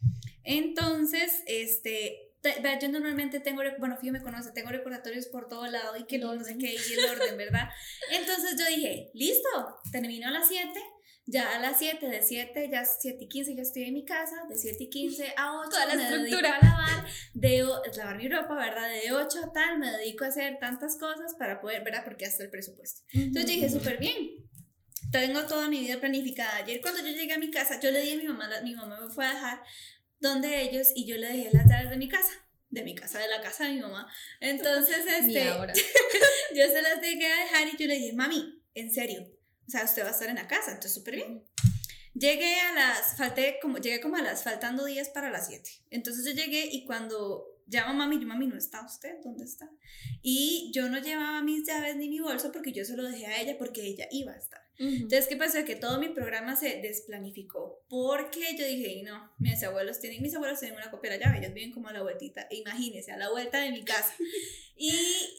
Entonces, 0.43 1.43
este, 1.45 2.29
yo 2.81 2.89
normalmente 2.89 3.39
tengo, 3.39 3.61
bueno, 3.79 3.97
Fío 3.97 4.11
me 4.11 4.21
conoce, 4.21 4.51
tengo 4.51 4.69
recordatorios 4.69 5.27
por 5.27 5.47
todo 5.47 5.67
lado 5.67 5.97
y 5.97 6.05
que 6.05 6.17
no, 6.17 6.33
no 6.33 6.43
sé 6.43 6.57
qué, 6.57 6.73
y 6.73 6.93
el 6.93 7.05
orden, 7.05 7.37
¿verdad? 7.37 7.69
Entonces 8.11 8.57
yo 8.57 8.65
dije, 8.65 9.11
listo, 9.13 9.77
termino 9.91 10.27
a 10.27 10.31
las 10.31 10.47
7, 10.47 10.71
ya 11.29 11.55
a 11.55 11.59
las 11.59 11.77
7, 11.77 12.07
de 12.07 12.21
7, 12.21 12.69
ya 12.71 12.83
7 12.83 13.23
y 13.23 13.27
15 13.27 13.55
ya 13.55 13.61
estoy 13.61 13.83
en 13.83 13.93
mi 13.93 14.05
casa, 14.05 14.35
de 14.49 14.55
7 14.55 14.83
y 14.83 14.89
15 14.89 15.33
a 15.37 15.59
8 15.59 15.69
Toda 15.69 15.85
la 15.85 15.95
me 15.95 16.03
dedico 16.09 16.37
a 16.37 16.41
lavar, 16.41 17.07
de 17.33 17.63
lavar 17.95 18.17
mi 18.17 18.27
ropa, 18.27 18.55
¿verdad? 18.55 18.89
De 18.89 19.11
8 19.11 19.39
a 19.45 19.53
tal, 19.53 19.77
me 19.77 19.91
dedico 19.91 20.25
a 20.25 20.27
hacer 20.27 20.57
tantas 20.59 20.97
cosas 20.97 21.35
para 21.37 21.61
poder, 21.61 21.83
¿verdad? 21.83 22.03
Porque 22.03 22.25
hasta 22.25 22.43
el 22.43 22.49
presupuesto. 22.49 23.01
Entonces 23.13 23.45
dije, 23.45 23.69
súper 23.69 23.99
bien, 23.99 24.15
tengo 25.11 25.45
toda 25.45 25.67
mi 25.67 25.81
vida 25.81 25.99
planificada. 25.99 26.57
Ayer 26.57 26.81
cuando 26.81 27.01
yo 27.01 27.09
llegué 27.09 27.33
a 27.33 27.39
mi 27.39 27.51
casa, 27.51 27.79
yo 27.79 27.91
le 27.91 28.01
dije 28.01 28.15
a 28.15 28.17
mi 28.17 28.27
mamá, 28.27 28.49
mi 28.63 28.75
mamá 28.75 28.99
me 28.99 29.13
fue 29.13 29.25
a 29.25 29.33
dejar 29.33 29.61
donde 30.19 30.63
ellos 30.63 30.87
y 30.95 31.05
yo 31.05 31.17
le 31.17 31.27
dejé 31.27 31.49
las 31.53 31.67
llaves 31.67 31.91
de 31.91 31.97
mi 31.97 32.09
casa 32.09 32.31
de 32.71 32.83
mi 32.83 32.93
casa, 32.93 33.17
de 33.17 33.27
la 33.27 33.41
casa 33.41 33.63
de 33.63 33.71
mi 33.71 33.81
mamá. 33.81 34.07
Entonces, 34.39 34.99
este, 35.19 35.43
yo 36.55 36.67
se 36.67 36.81
las 36.83 37.01
dejé 37.01 37.25
a 37.25 37.43
dejar 37.43 37.67
y 37.67 37.77
yo 37.77 37.87
le 37.87 37.95
dije, 37.95 38.13
mami, 38.13 38.61
en 38.75 38.93
serio, 38.93 39.27
o 39.69 39.71
sea, 39.71 39.83
usted 39.83 40.03
va 40.03 40.07
a 40.07 40.11
estar 40.11 40.29
en 40.29 40.37
la 40.37 40.47
casa, 40.47 40.71
entonces 40.71 40.95
súper 40.95 41.17
bien. 41.17 41.43
Llegué 42.15 42.59
a 42.59 42.73
las, 42.73 43.15
falté 43.15 43.59
como, 43.61 43.77
llegué 43.77 44.01
como 44.01 44.15
a 44.15 44.23
las, 44.23 44.43
faltando 44.43 44.83
días 44.83 45.09
para 45.09 45.29
las 45.29 45.45
7. 45.45 45.69
Entonces 45.91 46.25
yo 46.25 46.31
llegué 46.31 46.65
y 46.71 46.85
cuando 46.85 47.45
llamo 47.67 47.91
a 47.91 47.93
mami, 47.93 48.19
yo 48.19 48.25
mami, 48.25 48.47
¿no 48.47 48.57
está 48.57 48.83
usted? 48.83 49.17
¿Dónde 49.23 49.45
está? 49.45 49.69
Y 50.23 50.71
yo 50.73 50.89
no 50.89 50.97
llevaba 50.97 51.43
mis 51.43 51.67
llaves 51.67 51.97
ni 51.97 52.09
mi 52.09 52.19
bolso 52.19 52.51
porque 52.51 52.71
yo 52.71 52.83
se 52.83 52.97
lo 52.97 53.03
dejé 53.03 53.27
a 53.27 53.41
ella 53.41 53.59
porque 53.59 53.83
ella 53.83 54.07
iba 54.09 54.31
a 54.31 54.37
estar. 54.37 54.59
Entonces, 54.79 55.27
¿qué 55.27 55.35
pasó? 55.35 55.63
Que 55.65 55.75
todo 55.75 55.99
mi 55.99 56.09
programa 56.09 56.55
se 56.55 56.81
desplanificó 56.81 57.83
porque 57.89 58.57
yo 58.57 58.65
dije, 58.65 59.03
no, 59.03 59.31
mis 59.37 59.61
abuelos 59.61 59.99
tienen, 59.99 60.23
mis 60.23 60.33
abuelos 60.33 60.59
tienen 60.59 60.77
una 60.77 60.89
copia 60.89 61.11
de 61.11 61.19
la 61.19 61.25
llave, 61.25 61.39
ellos 61.39 61.53
viven 61.53 61.73
como 61.73 61.89
a 61.89 61.93
la 61.93 62.01
vueltita, 62.01 62.47
imagínense, 62.49 63.11
a 63.11 63.17
la 63.17 63.29
vuelta 63.29 63.59
de 63.59 63.71
mi 63.71 63.83
casa. 63.83 64.15
y, 64.75 64.89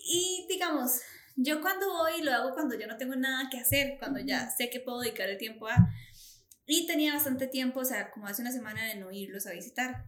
y 0.04 0.46
digamos, 0.48 1.00
yo 1.42 1.60
cuando 1.60 1.86
voy 1.92 2.22
lo 2.22 2.32
hago 2.32 2.54
cuando 2.54 2.78
yo 2.78 2.86
no 2.86 2.96
tengo 2.96 3.16
nada 3.16 3.48
que 3.50 3.58
hacer, 3.58 3.96
cuando 3.98 4.20
ya 4.20 4.50
sé 4.50 4.70
que 4.70 4.80
puedo 4.80 5.00
dedicar 5.00 5.28
el 5.28 5.38
tiempo 5.38 5.66
a... 5.68 5.76
Y 6.66 6.86
tenía 6.86 7.14
bastante 7.14 7.48
tiempo, 7.48 7.80
o 7.80 7.84
sea, 7.84 8.10
como 8.10 8.26
hace 8.26 8.42
una 8.42 8.52
semana 8.52 8.84
de 8.86 8.94
no 8.94 9.10
irlos 9.10 9.46
a 9.46 9.52
visitar. 9.52 10.06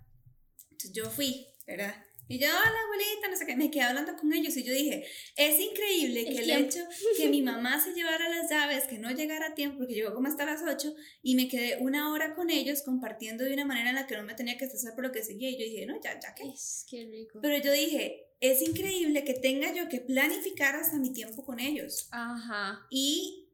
Entonces 0.71 0.93
yo 0.93 1.11
fui, 1.11 1.47
¿verdad? 1.67 1.95
Y 2.29 2.39
yo, 2.39 2.47
hola 2.47 2.79
abuelita, 2.85 3.29
no 3.29 3.37
sé 3.37 3.47
qué, 3.47 3.57
me 3.57 3.71
quedé 3.71 3.83
hablando 3.83 4.17
con 4.17 4.33
ellos 4.33 4.57
y 4.57 4.63
yo 4.63 4.73
dije, 4.73 5.05
es 5.37 5.61
increíble 5.61 6.25
que 6.25 6.39
el, 6.39 6.51
hecho 6.51 6.81
que 7.17 7.29
mi 7.29 7.43
mamá 7.43 7.83
se 7.83 7.93
llevara 7.93 8.29
las 8.29 8.49
llaves, 8.49 8.85
que 8.85 8.99
no 8.99 9.11
llegara 9.11 9.49
a 9.49 9.55
tiempo, 9.55 9.79
porque 9.79 9.95
llegó 9.95 10.15
como 10.15 10.29
hasta 10.29 10.47
las 10.47 10.63
8, 10.63 10.95
y 11.23 11.35
me 11.35 11.49
quedé 11.49 11.79
una 11.81 12.13
hora 12.13 12.35
con 12.35 12.49
ellos 12.49 12.83
compartiendo 12.83 13.45
de 13.45 13.53
una 13.53 13.65
manera 13.65 13.91
en 13.91 13.97
la 13.97 14.07
que 14.07 14.17
no 14.17 14.23
me 14.23 14.35
tenía 14.35 14.57
que 14.57 14.65
estresar 14.65 14.95
por 14.95 15.05
lo 15.05 15.13
que 15.13 15.23
seguía. 15.23 15.51
Y 15.51 15.59
yo 15.59 15.65
dije, 15.65 15.85
no, 15.85 16.01
ya, 16.01 16.19
ya 16.21 16.35
que. 16.35 16.49
Es, 16.49 16.87
qué 16.89 17.05
rico. 17.05 17.41
Pero 17.43 17.63
yo 17.63 17.73
dije, 17.73 18.32
es 18.43 18.61
increíble 18.61 19.25
que 19.25 19.35
tenga 19.35 19.73
yo 19.73 19.89
que 19.89 20.01
planificar 20.01 20.75
hasta 20.75 20.99
mi 20.99 21.13
tiempo 21.13 21.45
con 21.45 21.61
ellos. 21.61 22.09
Ajá. 22.11 22.85
Y 22.91 23.49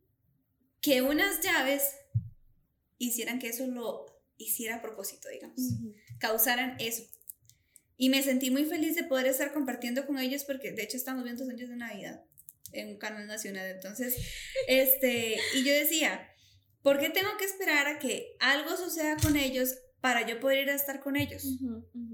que 0.80 1.02
unas 1.02 1.42
llaves 1.42 1.82
hicieran 2.96 3.38
que 3.38 3.48
eso 3.48 3.66
lo 3.66 4.06
hiciera 4.38 4.76
a 4.76 4.82
propósito, 4.82 5.28
digamos. 5.28 5.60
Causaran 6.18 6.76
eso. 6.80 7.04
Y 7.98 8.08
me 8.08 8.22
sentí 8.22 8.50
muy 8.50 8.64
feliz 8.64 8.96
de 8.96 9.04
poder 9.04 9.26
estar 9.26 9.52
compartiendo 9.52 10.06
con 10.06 10.18
ellos 10.18 10.44
porque 10.44 10.72
de 10.72 10.84
hecho 10.84 10.96
estamos 10.96 11.22
viendo 11.22 11.44
dos 11.44 11.52
años 11.52 11.68
de 11.68 11.76
Navidad 11.76 12.24
en 12.72 12.88
un 12.88 12.96
canal 12.96 13.26
nacional. 13.26 13.68
Entonces, 13.68 14.16
este, 14.68 15.36
y 15.54 15.64
yo 15.64 15.72
decía, 15.74 16.30
¿por 16.80 16.98
qué 16.98 17.10
tengo 17.10 17.36
que 17.38 17.44
esperar 17.44 17.88
a 17.88 17.98
que 17.98 18.36
algo 18.40 18.74
suceda 18.78 19.18
con 19.18 19.36
ellos 19.36 19.74
para 20.00 20.26
yo 20.26 20.40
poder 20.40 20.64
ir 20.64 20.70
a 20.70 20.74
estar 20.74 21.00
con 21.00 21.16
ellos? 21.16 21.44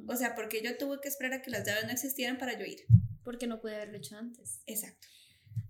O 0.07 0.17
sea, 0.17 0.35
porque 0.35 0.63
yo 0.63 0.77
tuve 0.77 1.01
que 1.03 1.09
esperar 1.09 1.35
a 1.35 1.43
que 1.43 1.51
las 1.51 1.67
llaves 1.67 1.85
no 1.85 1.91
existieran 1.91 2.39
para 2.39 2.59
yo 2.59 2.65
ir. 2.65 2.85
Porque 3.23 3.47
no 3.47 3.61
pude 3.61 3.77
haberlo 3.77 3.97
hecho 3.97 4.17
antes. 4.17 4.61
Exacto. 4.67 5.07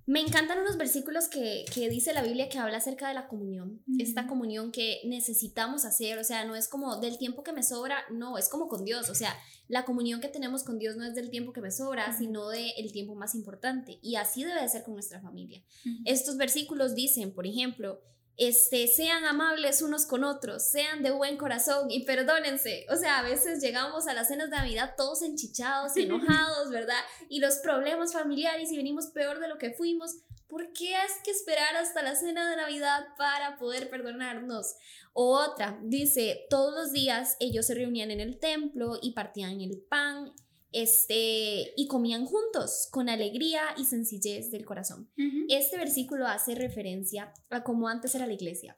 Me 0.07 0.21
encantan 0.21 0.59
unos 0.59 0.77
versículos 0.77 1.29
que, 1.29 1.65
que, 1.73 1.89
dice 1.89 2.13
la 2.13 2.23
Biblia 2.23 2.51
que 2.51 2.59
habla 2.59 2.77
acerca 2.77 3.09
de 3.09 3.15
la 3.15 3.27
comunión, 3.27 3.83
esta 3.99 4.27
comunión 4.27 4.71
que 4.71 5.01
necesitamos 5.07 5.87
hacer, 5.87 6.19
o 6.19 6.25
sea, 6.25 6.45
no 6.45 6.57
es 6.57 6.69
como 6.69 7.01
del 7.01 7.17
tiempo 7.17 7.43
que 7.43 7.55
me 7.55 7.63
sobra, 7.63 8.05
no, 8.11 8.37
es 8.37 8.51
como 8.51 8.69
con 8.69 8.85
Dios, 8.85 9.09
o 9.09 9.15
sea, 9.15 9.35
la 9.67 9.87
comunión 9.87 10.21
que 10.21 10.29
tenemos 10.29 10.63
con 10.63 10.79
Dios 10.79 10.97
no 10.97 11.07
es 11.07 11.15
del 11.15 11.31
tiempo 11.31 11.55
que 11.55 11.63
me 11.63 11.71
sobra, 11.71 12.15
sino 12.17 12.51
del 12.51 12.93
tiempo 12.93 13.15
más 13.15 13.35
importante, 13.35 13.99
y 14.03 14.17
así 14.17 14.45
debe 14.45 14.61
de 14.61 14.69
ser 14.69 14.83
con 14.83 14.93
nuestra 14.93 15.21
familia. 15.23 15.63
Estos 16.05 16.37
versículos 16.37 16.95
dicen, 16.95 17.33
por 17.33 17.47
ejemplo, 17.47 18.03
este, 18.37 18.89
sean 18.89 19.25
amables 19.25 19.81
unos 19.83 20.07
con 20.07 20.25
otros, 20.25 20.69
sean 20.69 21.03
de 21.03 21.13
buen 21.13 21.37
corazón 21.37 21.91
y 21.91 22.05
perdónense. 22.05 22.87
O 22.91 22.97
sea, 22.97 23.19
a 23.19 23.23
veces 23.23 23.63
llegamos 23.63 24.07
a 24.07 24.15
las 24.15 24.29
cenas 24.29 24.51
de 24.51 24.57
Navidad 24.57 24.95
todos 24.97 25.23
enchichados, 25.23 25.97
enojados, 25.97 26.71
¿verdad? 26.71 26.99
Y 27.29 27.41
los 27.41 27.57
problemas 27.57 28.13
familiares 28.13 28.73
y 28.73 28.77
venimos 28.77 29.07
peor 29.09 29.41
de 29.41 29.49
lo 29.49 29.59
que 29.59 29.73
fuimos. 29.73 30.17
¿Por 30.49 30.73
qué 30.73 30.95
hay 30.95 31.09
que 31.25 31.31
esperar 31.31 31.77
hasta 31.77 32.03
la 32.03 32.15
cena 32.15 32.49
de 32.49 32.57
Navidad 32.57 33.07
para 33.17 33.57
poder 33.57 33.89
perdonarnos? 33.89 34.75
O 35.13 35.39
otra, 35.39 35.79
dice, 35.83 36.47
todos 36.51 36.75
los 36.75 36.93
días 36.93 37.37
ellos 37.41 37.67
se 37.67 37.75
reunían 37.75 38.11
en 38.11 38.21
el 38.21 38.39
templo 38.39 38.99
y 39.01 39.13
partían 39.13 39.61
el 39.61 39.81
pan 39.89 40.33
este, 40.75 41.73
y 41.77 41.87
comían 41.87 42.27
juntos 42.27 42.89
con 42.91 43.09
alegría 43.09 43.63
y 43.79 43.85
sencillez 43.85 44.51
del 44.51 44.65
corazón. 44.67 45.09
Este 45.49 45.79
versículo 45.79 46.27
hace 46.27 46.57
referencia 46.57 47.33
a 47.51 47.63
cómo 47.63 47.89
antes 47.89 48.15
era 48.17 48.27
la 48.27 48.33
iglesia. 48.33 48.77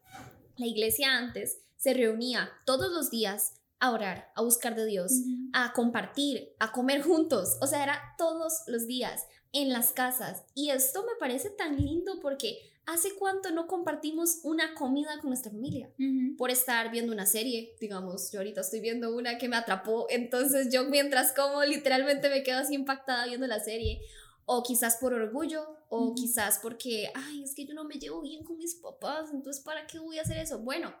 La 0.57 0.67
iglesia 0.67 1.17
antes 1.17 1.59
se 1.75 1.95
reunía 1.95 2.51
todos 2.65 2.91
los 2.91 3.09
días 3.09 3.55
a 3.79 3.91
orar, 3.91 4.31
a 4.35 4.43
buscar 4.43 4.75
de 4.75 4.85
Dios, 4.85 5.11
a 5.53 5.73
compartir, 5.73 6.55
a 6.59 6.71
comer 6.71 7.01
juntos. 7.01 7.57
O 7.61 7.67
sea, 7.67 7.83
era 7.83 7.99
todos 8.17 8.61
los 8.67 8.85
días 8.85 9.25
en 9.51 9.73
las 9.73 9.91
casas. 9.91 10.45
Y 10.53 10.69
esto 10.69 11.03
me 11.03 11.15
parece 11.19 11.49
tan 11.49 11.77
lindo 11.77 12.19
porque 12.21 12.59
¿hace 12.87 13.13
cuánto 13.15 13.51
no 13.51 13.67
compartimos 13.67 14.39
una 14.43 14.73
comida 14.73 15.19
con 15.19 15.29
nuestra 15.29 15.51
familia? 15.51 15.93
Por 16.37 16.49
estar 16.49 16.89
viendo 16.89 17.13
una 17.13 17.25
serie, 17.25 17.75
digamos, 17.79 18.31
yo 18.31 18.39
ahorita 18.39 18.61
estoy 18.61 18.79
viendo 18.79 19.13
una 19.15 19.37
que 19.37 19.49
me 19.49 19.57
atrapó, 19.57 20.07
entonces 20.09 20.71
yo 20.71 20.85
mientras 20.85 21.33
como 21.33 21.63
literalmente 21.63 22.29
me 22.29 22.43
quedo 22.43 22.59
así 22.59 22.73
impactada 22.73 23.27
viendo 23.27 23.45
la 23.45 23.59
serie. 23.59 24.01
O 24.49 24.63
quizás 24.63 24.95
por 24.95 25.13
orgullo, 25.13 25.67
o 25.89 26.15
quizás 26.15 26.59
porque, 26.59 27.11
ay, 27.13 27.43
es 27.43 27.53
que 27.53 27.65
yo 27.65 27.73
no 27.73 27.83
me 27.83 27.95
llevo 27.95 28.21
bien 28.21 28.45
con 28.45 28.57
mis 28.57 28.75
papás, 28.75 29.29
entonces 29.33 29.61
¿para 29.61 29.85
qué 29.87 29.99
voy 29.99 30.19
a 30.19 30.21
hacer 30.21 30.37
eso? 30.37 30.59
Bueno, 30.59 30.95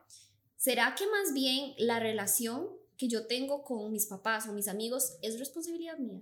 ¿será 0.57 0.93
que 0.95 1.07
más 1.07 1.33
bien 1.33 1.73
la 1.77 1.99
relación 1.99 2.67
que 2.97 3.07
yo 3.07 3.25
tengo 3.25 3.63
con 3.63 3.93
mis 3.93 4.07
papás 4.07 4.49
o 4.49 4.51
mis 4.53 4.67
amigos 4.67 5.17
es 5.21 5.39
responsabilidad 5.39 5.97
mía? 5.97 6.21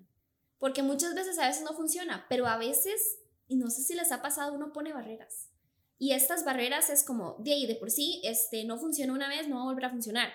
Porque 0.60 0.84
muchas 0.84 1.16
veces 1.16 1.40
a 1.40 1.48
veces 1.48 1.64
no 1.64 1.74
funciona, 1.74 2.28
pero 2.30 2.46
a 2.46 2.58
veces, 2.58 3.18
y 3.48 3.56
no 3.56 3.72
sé 3.72 3.82
si 3.82 3.96
les 3.96 4.12
ha 4.12 4.22
pasado, 4.22 4.54
uno 4.54 4.72
pone 4.72 4.94
barreras. 4.94 5.50
Y 5.98 6.12
estas 6.12 6.44
barreras 6.44 6.90
es 6.90 7.04
como, 7.04 7.38
de 7.40 7.54
ahí, 7.54 7.68
de 7.68 7.76
por 7.76 7.90
sí, 7.90 8.22
este, 8.24 8.66
no 8.66 8.78
funciona 8.78 9.14
una 9.14 9.30
vez, 9.30 9.48
no 9.48 9.58
va 9.58 9.62
a 9.62 9.66
volver 9.66 9.86
a 9.86 9.90
funcionar. 9.92 10.30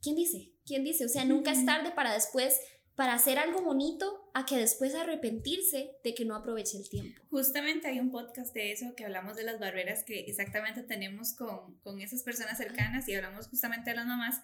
¿Quién 0.00 0.16
dice? 0.16 0.52
¿Quién 0.64 0.84
dice? 0.84 1.04
O 1.04 1.08
sea, 1.08 1.24
nunca 1.24 1.52
es 1.52 1.64
tarde 1.66 1.90
para 1.90 2.14
después, 2.14 2.58
para 2.94 3.14
hacer 3.14 3.38
algo 3.38 3.62
bonito, 3.62 4.30
a 4.34 4.46
que 4.46 4.56
después 4.56 4.94
arrepentirse 4.94 5.92
de 6.02 6.14
que 6.14 6.24
no 6.24 6.34
aproveche 6.34 6.78
el 6.78 6.88
tiempo. 6.88 7.22
Justamente 7.30 7.88
hay 7.88 8.00
un 8.00 8.10
podcast 8.10 8.54
de 8.54 8.72
eso 8.72 8.94
que 8.96 9.04
hablamos 9.04 9.36
de 9.36 9.44
las 9.44 9.60
barreras 9.60 10.04
que 10.04 10.20
exactamente 10.20 10.82
tenemos 10.82 11.34
con, 11.34 11.78
con 11.80 12.00
esas 12.00 12.22
personas 12.22 12.58
cercanas 12.58 13.08
y 13.08 13.14
hablamos 13.14 13.48
justamente 13.48 13.90
de 13.90 13.96
las 13.96 14.06
mamás. 14.06 14.40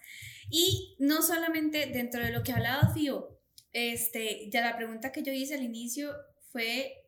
Y 0.49 0.95
no 0.99 1.21
solamente 1.21 1.87
dentro 1.87 2.23
de 2.23 2.31
lo 2.31 2.43
que 2.43 2.53
hablaba 2.53 2.93
Fío, 2.93 3.39
este, 3.73 4.49
ya 4.49 4.61
la 4.61 4.77
pregunta 4.77 5.11
que 5.11 5.23
yo 5.23 5.31
hice 5.31 5.55
al 5.55 5.63
inicio 5.63 6.13
fue 6.51 7.00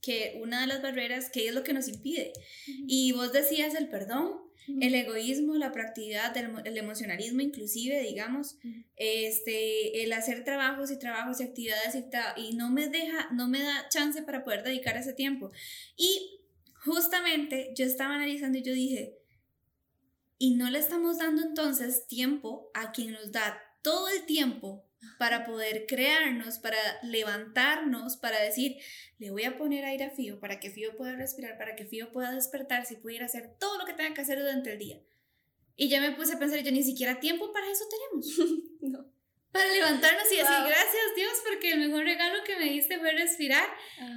que 0.00 0.38
una 0.42 0.62
de 0.62 0.66
las 0.66 0.82
barreras, 0.82 1.30
¿qué 1.30 1.48
es 1.48 1.54
lo 1.54 1.62
que 1.62 1.72
nos 1.72 1.88
impide? 1.88 2.32
Y 2.66 3.12
vos 3.12 3.32
decías 3.32 3.74
el 3.74 3.88
perdón, 3.88 4.40
el 4.80 4.94
egoísmo, 4.94 5.56
la 5.56 5.72
proactividad, 5.72 6.36
el, 6.36 6.76
emocionalismo 6.76 7.40
inclusive, 7.40 8.00
digamos, 8.02 8.56
este, 8.96 10.02
el 10.02 10.12
hacer 10.12 10.44
trabajos 10.44 10.90
y 10.90 10.98
trabajos 10.98 11.40
y 11.40 11.44
actividades 11.44 11.94
y, 11.94 12.04
y, 12.40 12.54
no 12.54 12.70
me 12.70 12.88
deja, 12.88 13.30
no 13.32 13.48
me 13.48 13.62
da 13.62 13.88
chance 13.88 14.22
para 14.22 14.44
poder 14.44 14.62
dedicar 14.62 14.96
ese 14.96 15.12
tiempo. 15.12 15.50
Y 15.96 16.40
justamente 16.84 17.72
yo 17.74 17.84
estaba 17.84 18.14
analizando 18.14 18.58
y 18.58 18.62
yo 18.62 18.72
dije, 18.72 19.16
y 20.38 20.54
no 20.54 20.70
le 20.70 20.78
estamos 20.78 21.18
dando 21.18 21.42
entonces 21.42 22.06
tiempo 22.06 22.70
a 22.74 22.92
quien 22.92 23.12
nos 23.12 23.32
da 23.32 23.60
todo 23.82 24.08
el 24.08 24.24
tiempo 24.24 24.89
para 25.18 25.44
poder 25.44 25.86
crearnos, 25.86 26.58
para 26.58 26.78
levantarnos, 27.02 28.16
para 28.16 28.40
decir, 28.40 28.76
le 29.18 29.30
voy 29.30 29.44
a 29.44 29.56
poner 29.56 29.84
aire 29.84 30.04
a 30.04 30.10
Fío 30.10 30.40
para 30.40 30.60
que 30.60 30.70
Fío 30.70 30.96
pueda 30.96 31.16
respirar, 31.16 31.56
para 31.58 31.76
que 31.76 31.86
Fío 31.86 32.12
pueda 32.12 32.32
despertarse 32.32 32.94
y 32.94 32.96
pudiera 32.98 33.26
hacer 33.26 33.56
todo 33.58 33.78
lo 33.78 33.84
que 33.86 33.94
tenga 33.94 34.14
que 34.14 34.20
hacer 34.20 34.38
durante 34.38 34.72
el 34.72 34.78
día. 34.78 35.00
Y 35.76 35.88
ya 35.88 36.00
me 36.00 36.12
puse 36.12 36.34
a 36.34 36.38
pensar, 36.38 36.60
yo 36.60 36.72
ni 36.72 36.82
siquiera 36.82 37.20
tiempo 37.20 37.52
para 37.52 37.70
eso 37.70 37.84
tenemos. 37.88 38.62
no. 38.82 39.10
Para 39.50 39.72
levantarnos 39.72 40.26
y 40.26 40.36
decir, 40.36 40.56
gracias 40.66 41.14
Dios, 41.16 41.32
porque 41.48 41.72
el 41.72 41.80
mejor 41.80 42.04
regalo 42.04 42.44
que 42.44 42.56
me 42.56 42.66
diste 42.66 42.98
fue 42.98 43.12
respirar. 43.12 43.68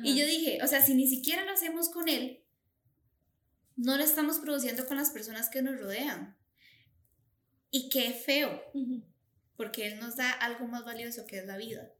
Y 0.04 0.18
yo 0.18 0.26
dije, 0.26 0.60
o 0.62 0.68
sea, 0.68 0.82
si 0.82 0.94
ni 0.94 1.08
siquiera 1.08 1.44
lo 1.46 1.54
hacemos 1.54 1.90
con 1.90 2.08
Él, 2.08 2.44
no 3.76 3.98
lo 3.98 4.04
estamos 4.04 4.40
produciendo 4.40 4.86
con 4.86 4.98
las 4.98 5.10
personas 5.10 5.50
que 5.50 5.62
nos 5.62 5.80
rodean. 5.80 6.38
Y 7.72 7.90
qué 7.90 8.12
feo 8.12 8.62
porque 9.56 9.88
Él 9.88 10.00
nos 10.00 10.16
da 10.16 10.32
algo 10.32 10.68
más 10.68 10.86
valioso 10.86 11.26
que 11.26 11.40
es 11.40 11.46
la 11.46 11.58
vida. 11.58 11.92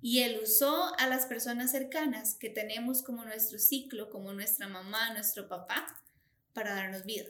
Y 0.00 0.20
Él 0.20 0.38
usó 0.42 0.92
a 0.98 1.06
las 1.06 1.26
personas 1.26 1.70
cercanas 1.70 2.36
que 2.38 2.50
tenemos 2.50 3.02
como 3.02 3.24
nuestro 3.24 3.58
ciclo, 3.58 4.10
como 4.10 4.32
nuestra 4.32 4.68
mamá, 4.68 5.12
nuestro 5.14 5.48
papá, 5.48 5.86
para 6.52 6.74
darnos 6.74 7.04
vida. 7.04 7.24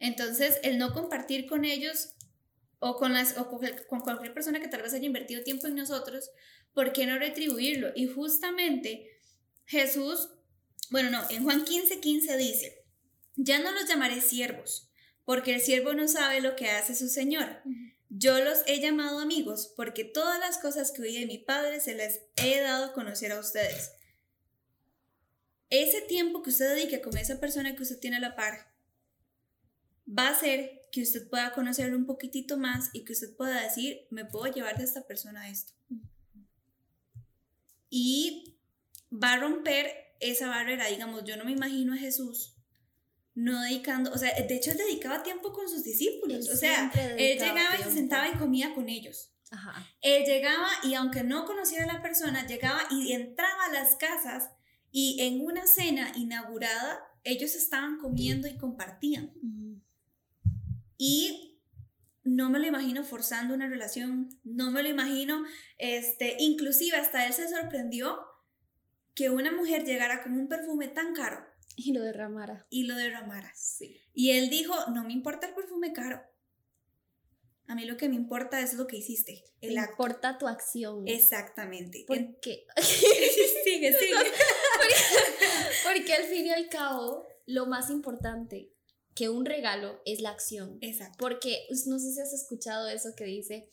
Entonces, 0.00 0.58
el 0.62 0.78
no 0.78 0.92
compartir 0.92 1.46
con 1.46 1.64
ellos 1.64 2.10
o 2.80 2.96
con, 2.96 3.12
las, 3.12 3.36
o 3.38 3.48
con 3.48 4.00
cualquier 4.00 4.32
persona 4.32 4.60
que 4.60 4.68
tal 4.68 4.82
vez 4.82 4.94
haya 4.94 5.06
invertido 5.06 5.42
tiempo 5.42 5.66
en 5.66 5.74
nosotros, 5.74 6.30
¿por 6.72 6.92
qué 6.92 7.06
no 7.06 7.18
retribuirlo? 7.18 7.90
Y 7.96 8.06
justamente 8.06 9.18
Jesús, 9.66 10.30
bueno, 10.90 11.10
no, 11.10 11.28
en 11.30 11.42
Juan 11.42 11.64
15, 11.64 12.00
15 12.00 12.36
dice, 12.36 12.84
ya 13.36 13.58
no 13.58 13.72
los 13.72 13.88
llamaré 13.88 14.20
siervos, 14.20 14.90
porque 15.24 15.54
el 15.54 15.60
siervo 15.60 15.94
no 15.94 16.08
sabe 16.08 16.40
lo 16.40 16.56
que 16.56 16.70
hace 16.70 16.94
su 16.94 17.08
Señor. 17.08 17.62
Yo 18.10 18.40
los 18.40 18.62
he 18.66 18.80
llamado 18.80 19.18
amigos 19.18 19.72
porque 19.76 20.04
todas 20.04 20.38
las 20.40 20.58
cosas 20.58 20.92
que 20.92 21.02
oí 21.02 21.18
de 21.20 21.26
mi 21.26 21.38
padre 21.38 21.80
se 21.80 21.94
las 21.94 22.20
he 22.36 22.60
dado 22.60 22.86
a 22.86 22.92
conocer 22.92 23.32
a 23.32 23.38
ustedes. 23.38 23.92
Ese 25.70 26.00
tiempo 26.00 26.42
que 26.42 26.50
usted 26.50 26.74
dedique 26.74 27.02
con 27.02 27.16
esa 27.18 27.38
persona 27.38 27.76
que 27.76 27.82
usted 27.82 27.98
tiene 27.98 28.16
a 28.16 28.20
la 28.20 28.34
par, 28.34 28.72
va 30.08 30.28
a 30.28 30.32
hacer 30.32 30.88
que 30.90 31.02
usted 31.02 31.28
pueda 31.28 31.52
conocerlo 31.52 31.98
un 31.98 32.06
poquitito 32.06 32.56
más 32.56 32.88
y 32.94 33.04
que 33.04 33.12
usted 33.12 33.36
pueda 33.36 33.60
decir, 33.60 34.06
me 34.10 34.24
puedo 34.24 34.46
llevar 34.46 34.78
de 34.78 34.84
esta 34.84 35.06
persona 35.06 35.50
esto. 35.50 35.74
Y 37.90 38.58
va 39.12 39.34
a 39.34 39.40
romper 39.40 40.14
esa 40.20 40.48
barrera, 40.48 40.86
digamos, 40.86 41.24
yo 41.24 41.36
no 41.36 41.44
me 41.44 41.52
imagino 41.52 41.92
a 41.92 41.98
Jesús 41.98 42.57
no 43.38 43.60
dedicando, 43.62 44.10
o 44.10 44.18
sea, 44.18 44.34
de 44.34 44.56
hecho 44.56 44.72
él 44.72 44.78
dedicaba 44.78 45.22
tiempo 45.22 45.52
con 45.52 45.68
sus 45.68 45.84
discípulos, 45.84 46.48
Él 46.48 46.52
o 46.52 46.56
sea, 46.56 46.90
él 47.16 47.38
llegaba 47.38 47.78
y 47.78 47.84
se 47.84 47.92
sentaba 47.92 48.28
y 48.28 48.36
comía 48.36 48.74
con 48.74 48.88
ellos. 48.88 49.32
Ajá. 49.52 49.86
Él 50.00 50.24
llegaba 50.24 50.66
y 50.82 50.94
aunque 50.94 51.22
no 51.22 51.44
conociera 51.44 51.84
a 51.84 51.94
la 51.94 52.02
persona, 52.02 52.48
llegaba 52.48 52.82
y 52.90 53.12
entraba 53.12 53.66
a 53.66 53.72
las 53.72 53.94
casas 53.94 54.50
y 54.90 55.18
en 55.20 55.40
una 55.40 55.68
cena 55.68 56.12
inaugurada 56.16 56.98
ellos 57.22 57.54
estaban 57.54 57.98
comiendo 57.98 58.48
y 58.48 58.58
compartían. 58.58 59.32
Ujú. 59.36 59.80
Y 60.96 61.60
no 62.24 62.50
me 62.50 62.58
lo 62.58 62.66
imagino 62.66 63.04
forzando 63.04 63.54
una 63.54 63.68
relación, 63.68 64.30
no 64.42 64.72
me 64.72 64.82
lo 64.82 64.88
imagino, 64.88 65.44
este, 65.78 66.34
inclusive 66.40 66.96
hasta 66.96 67.24
él 67.24 67.32
se 67.32 67.48
sorprendió 67.48 68.18
que 69.14 69.30
una 69.30 69.52
mujer 69.52 69.84
llegara 69.84 70.24
con 70.24 70.32
un 70.32 70.48
perfume 70.48 70.88
tan 70.88 71.14
caro 71.14 71.47
Y 71.76 71.92
lo 71.92 72.02
derramara. 72.02 72.66
y 72.70 72.84
lo 72.84 72.96
derramara. 72.96 73.52
Sí. 73.54 74.00
Y 74.12 74.30
él 74.32 74.50
dijo, 74.50 74.74
no 74.92 75.04
me 75.04 75.12
importa 75.12 75.46
el 75.48 75.54
perfume 75.54 75.92
caro. 75.92 76.20
A 77.68 77.74
mí 77.74 77.84
lo 77.84 77.96
que 77.98 78.08
me 78.08 78.16
importa 78.16 78.60
es 78.62 78.74
lo 78.74 78.86
que 78.86 78.96
hiciste, 78.96 79.44
el 79.60 79.74
Me 79.74 79.80
acto. 79.80 79.92
importa 79.92 80.38
tu 80.38 80.48
acción. 80.48 81.06
Exactamente. 81.06 81.98
En- 82.08 82.32
Porque, 82.32 82.66
sigue, 82.82 83.92
sigue. 83.92 84.14
porque 85.84 86.14
al 86.14 86.24
fin 86.24 86.46
y 86.46 86.50
al 86.50 86.68
cabo, 86.68 87.26
lo 87.46 87.66
más 87.66 87.90
importante 87.90 88.72
que 89.14 89.28
un 89.28 89.44
regalo 89.44 90.00
es 90.04 90.20
la 90.20 90.30
acción. 90.30 90.78
Exacto. 90.80 91.16
Porque 91.18 91.64
pues, 91.68 91.86
no 91.86 91.98
sé 91.98 92.12
si 92.12 92.20
has 92.20 92.32
escuchado 92.32 92.88
eso 92.88 93.10
que 93.16 93.24
dice, 93.24 93.68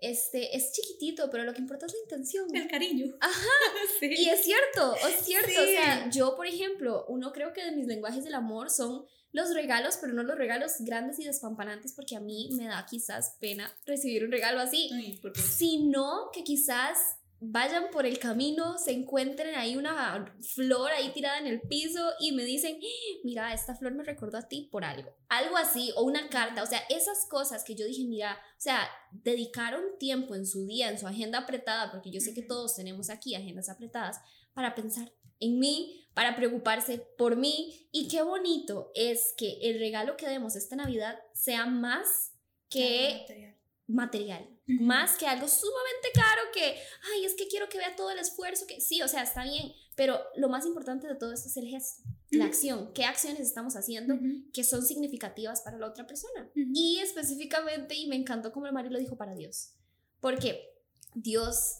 este, 0.00 0.56
es 0.56 0.72
chiquitito, 0.72 1.28
pero 1.30 1.44
lo 1.44 1.52
que 1.52 1.60
importa 1.60 1.86
es 1.86 1.92
la 1.92 1.98
intención. 2.00 2.54
El 2.54 2.68
cariño. 2.68 3.16
Ajá. 3.20 3.32
Sí. 4.00 4.06
Y 4.16 4.28
es 4.28 4.44
cierto, 4.44 4.94
es 5.08 5.24
cierto. 5.24 5.60
O 5.60 5.64
sea, 5.64 6.08
yo, 6.10 6.36
por 6.36 6.46
ejemplo, 6.46 7.04
uno 7.08 7.32
creo 7.32 7.52
que 7.52 7.64
de 7.64 7.72
mis 7.72 7.86
lenguajes 7.86 8.22
del 8.22 8.34
amor 8.34 8.70
son 8.70 9.06
los 9.32 9.52
regalos, 9.54 9.98
pero 10.00 10.12
no 10.12 10.22
los 10.22 10.38
regalos 10.38 10.74
grandes 10.80 11.18
y 11.18 11.24
despampanantes, 11.24 11.92
porque 11.94 12.16
a 12.16 12.20
mí 12.20 12.50
me 12.52 12.66
da 12.66 12.86
quizás 12.88 13.36
pena 13.40 13.74
recibir 13.86 14.24
un 14.24 14.30
regalo 14.30 14.60
así, 14.60 14.90
Ay, 14.92 15.20
sino 15.34 16.30
que 16.32 16.44
quizás 16.44 17.17
vayan 17.40 17.90
por 17.92 18.06
el 18.06 18.18
camino, 18.18 18.78
se 18.78 18.92
encuentren 18.92 19.54
ahí 19.54 19.76
una 19.76 20.34
flor 20.54 20.90
ahí 20.90 21.12
tirada 21.12 21.38
en 21.38 21.46
el 21.46 21.60
piso 21.60 22.12
y 22.18 22.32
me 22.32 22.44
dicen, 22.44 22.78
"Ah, 22.82 23.18
mira, 23.24 23.52
esta 23.52 23.76
flor 23.76 23.94
me 23.94 24.04
recordó 24.04 24.38
a 24.38 24.48
ti 24.48 24.68
por 24.70 24.84
algo. 24.84 25.14
Algo 25.28 25.56
así, 25.56 25.92
o 25.96 26.02
una 26.02 26.28
carta, 26.28 26.62
o 26.62 26.66
sea, 26.66 26.82
esas 26.88 27.26
cosas 27.28 27.64
que 27.64 27.74
yo 27.74 27.86
dije, 27.86 28.04
mira, 28.06 28.38
o 28.56 28.60
sea, 28.60 28.88
dedicaron 29.12 29.82
tiempo 29.98 30.34
en 30.34 30.46
su 30.46 30.66
día, 30.66 30.90
en 30.90 30.98
su 30.98 31.06
agenda 31.06 31.38
apretada, 31.40 31.90
porque 31.90 32.10
yo 32.10 32.20
sé 32.20 32.34
que 32.34 32.42
todos 32.42 32.74
tenemos 32.74 33.10
aquí 33.10 33.34
agendas 33.34 33.68
apretadas, 33.68 34.20
para 34.52 34.74
pensar 34.74 35.12
en 35.38 35.60
mí, 35.60 36.08
para 36.14 36.34
preocuparse 36.34 36.98
por 37.16 37.36
mí. 37.36 37.88
Y 37.92 38.08
qué 38.08 38.22
bonito 38.22 38.90
es 38.94 39.34
que 39.36 39.58
el 39.62 39.78
regalo 39.78 40.16
que 40.16 40.26
demos 40.26 40.56
esta 40.56 40.74
Navidad 40.74 41.16
sea 41.32 41.66
más 41.66 42.32
que 42.68 43.54
Material. 43.88 44.46
más 44.66 45.16
que 45.16 45.26
algo 45.26 45.48
sumamente 45.48 46.08
caro 46.12 46.42
que, 46.52 46.76
ay, 47.10 47.24
es 47.24 47.34
que 47.34 47.48
quiero 47.48 47.70
que 47.70 47.78
vea 47.78 47.96
todo 47.96 48.10
el 48.10 48.18
esfuerzo, 48.18 48.66
que 48.66 48.82
sí, 48.82 49.00
o 49.00 49.08
sea, 49.08 49.22
está 49.22 49.44
bien, 49.44 49.72
pero 49.96 50.20
lo 50.36 50.50
más 50.50 50.66
importante 50.66 51.08
de 51.08 51.14
todo 51.14 51.32
esto 51.32 51.48
es 51.48 51.56
el 51.56 51.68
gesto, 51.68 52.02
la 52.30 52.44
acción, 52.44 52.92
qué 52.92 53.04
acciones 53.04 53.40
estamos 53.40 53.76
haciendo 53.76 54.14
que 54.52 54.62
son 54.62 54.84
significativas 54.84 55.62
para 55.62 55.78
la 55.78 55.86
otra 55.86 56.06
persona. 56.06 56.50
Y 56.54 56.98
específicamente, 56.98 57.94
y 57.94 58.08
me 58.08 58.16
encantó 58.16 58.52
como 58.52 58.66
el 58.66 58.74
Mario 58.74 58.90
lo 58.90 58.98
dijo 58.98 59.16
para 59.16 59.34
Dios, 59.34 59.72
porque 60.20 60.68
Dios, 61.14 61.78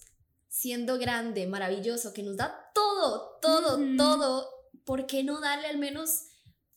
siendo 0.48 0.98
grande, 0.98 1.46
maravilloso, 1.46 2.14
que 2.14 2.22
nos 2.22 2.38
da 2.38 2.72
todo, 2.74 3.38
todo, 3.42 3.78
todo, 3.98 4.48
¿por 4.84 5.06
qué 5.06 5.22
no 5.22 5.40
darle 5.40 5.66
al 5.66 5.78
menos 5.78 6.28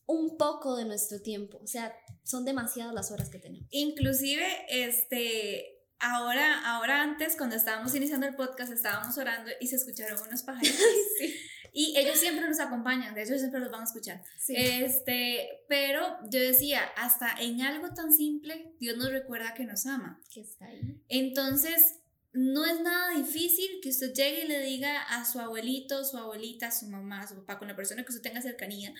un 0.05 0.37
poco 0.37 0.75
de 0.75 0.83
nuestro 0.83 1.21
tiempo? 1.21 1.59
O 1.63 1.67
sea, 1.67 1.95
son 2.23 2.45
demasiadas 2.45 2.93
las 2.93 3.11
horas 3.11 3.29
que 3.29 3.39
tenemos. 3.39 3.67
Inclusive, 3.71 4.45
este, 4.69 5.79
ahora, 5.99 6.75
ahora 6.75 7.01
antes, 7.01 7.35
cuando 7.37 7.55
estábamos 7.55 7.93
iniciando 7.95 8.27
el 8.27 8.35
podcast, 8.35 8.71
estábamos 8.71 9.17
orando 9.17 9.51
y 9.59 9.67
se 9.67 9.75
escucharon 9.75 10.19
unos 10.27 10.43
pajaritos. 10.43 10.79
Y 11.73 11.97
ellos 11.97 12.19
siempre 12.19 12.47
nos 12.47 12.59
acompañan, 12.59 13.15
de 13.15 13.23
hecho 13.23 13.37
siempre 13.37 13.61
los 13.61 13.71
van 13.71 13.81
a 13.81 13.85
escuchar. 13.85 14.21
Sí. 14.37 14.53
Este, 14.57 15.63
pero 15.69 16.17
yo 16.29 16.39
decía, 16.39 16.83
hasta 16.97 17.33
en 17.39 17.61
algo 17.61 17.93
tan 17.93 18.11
simple, 18.11 18.75
Dios 18.79 18.97
nos 18.97 19.09
recuerda 19.09 19.53
que 19.53 19.63
nos 19.63 19.85
ama. 19.85 20.21
que 20.33 20.41
está 20.41 20.65
ahí. 20.65 21.01
Entonces, 21.07 21.99
no 22.33 22.65
es 22.65 22.81
nada 22.81 23.15
difícil 23.15 23.79
que 23.81 23.89
usted 23.89 24.13
llegue 24.13 24.45
y 24.45 24.47
le 24.47 24.61
diga 24.61 25.01
a 25.01 25.23
su 25.25 25.39
abuelito, 25.39 26.03
su 26.03 26.17
abuelita, 26.17 26.71
su 26.71 26.87
mamá, 26.87 27.25
su 27.27 27.35
papá, 27.35 27.57
con 27.57 27.69
la 27.69 27.75
persona 27.75 28.03
que 28.03 28.11
usted 28.11 28.21
tenga 28.21 28.41
cercanía, 28.41 28.93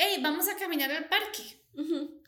hey, 0.00 0.18
vamos 0.22 0.48
a 0.48 0.56
caminar 0.56 0.90
al 0.90 1.08
parque. 1.08 1.42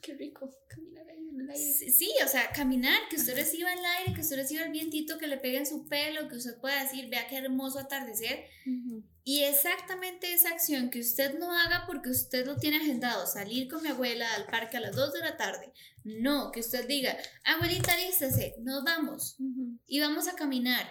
Qué 0.01 0.13
rico 0.13 0.49
caminar 0.67 1.09
ahí 1.09 1.27
en 1.27 1.41
el 1.41 1.49
aire. 1.49 1.73
Sí, 1.73 1.91
sí, 1.91 2.11
o 2.23 2.27
sea, 2.27 2.51
caminar, 2.51 2.99
que 3.09 3.15
usted 3.15 3.35
reciba 3.35 3.73
el 3.73 3.83
aire, 3.83 4.13
que 4.13 4.21
usted 4.21 4.35
reciba 4.35 4.63
el 4.63 4.71
vientito 4.71 5.17
que 5.17 5.27
le 5.27 5.37
pegue 5.37 5.57
en 5.57 5.65
su 5.65 5.87
pelo, 5.87 6.27
que 6.27 6.35
usted 6.35 6.59
pueda 6.59 6.83
decir, 6.83 7.09
vea 7.09 7.27
qué 7.27 7.37
hermoso 7.37 7.79
atardecer. 7.79 8.45
Ujú. 8.67 9.03
Y 9.23 9.43
exactamente 9.43 10.33
esa 10.33 10.49
acción 10.49 10.91
que 10.91 10.99
usted 10.99 11.37
no 11.39 11.51
haga 11.51 11.85
porque 11.87 12.09
usted 12.09 12.45
lo 12.45 12.57
tiene 12.57 12.77
agendado, 12.77 13.25
salir 13.25 13.67
con 13.67 13.81
mi 13.81 13.89
abuela 13.89 14.31
al 14.35 14.45
parque 14.45 14.77
a 14.77 14.81
las 14.81 14.95
2 14.95 15.13
de 15.13 15.19
la 15.19 15.35
tarde. 15.35 15.73
No, 16.03 16.51
que 16.51 16.59
usted 16.59 16.87
diga, 16.87 17.17
abuelita, 17.43 17.97
lístese, 17.97 18.55
nos 18.59 18.83
vamos 18.83 19.35
Ujú. 19.39 19.79
y 19.87 19.99
vamos 19.99 20.27
a 20.27 20.35
caminar. 20.35 20.87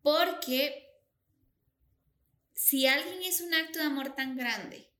Porque 0.00 0.86
si 2.54 2.86
alguien 2.86 3.22
hizo 3.22 3.44
un 3.44 3.54
acto 3.54 3.80
de 3.80 3.86
amor 3.86 4.14
tan 4.14 4.36
grande 4.36 4.92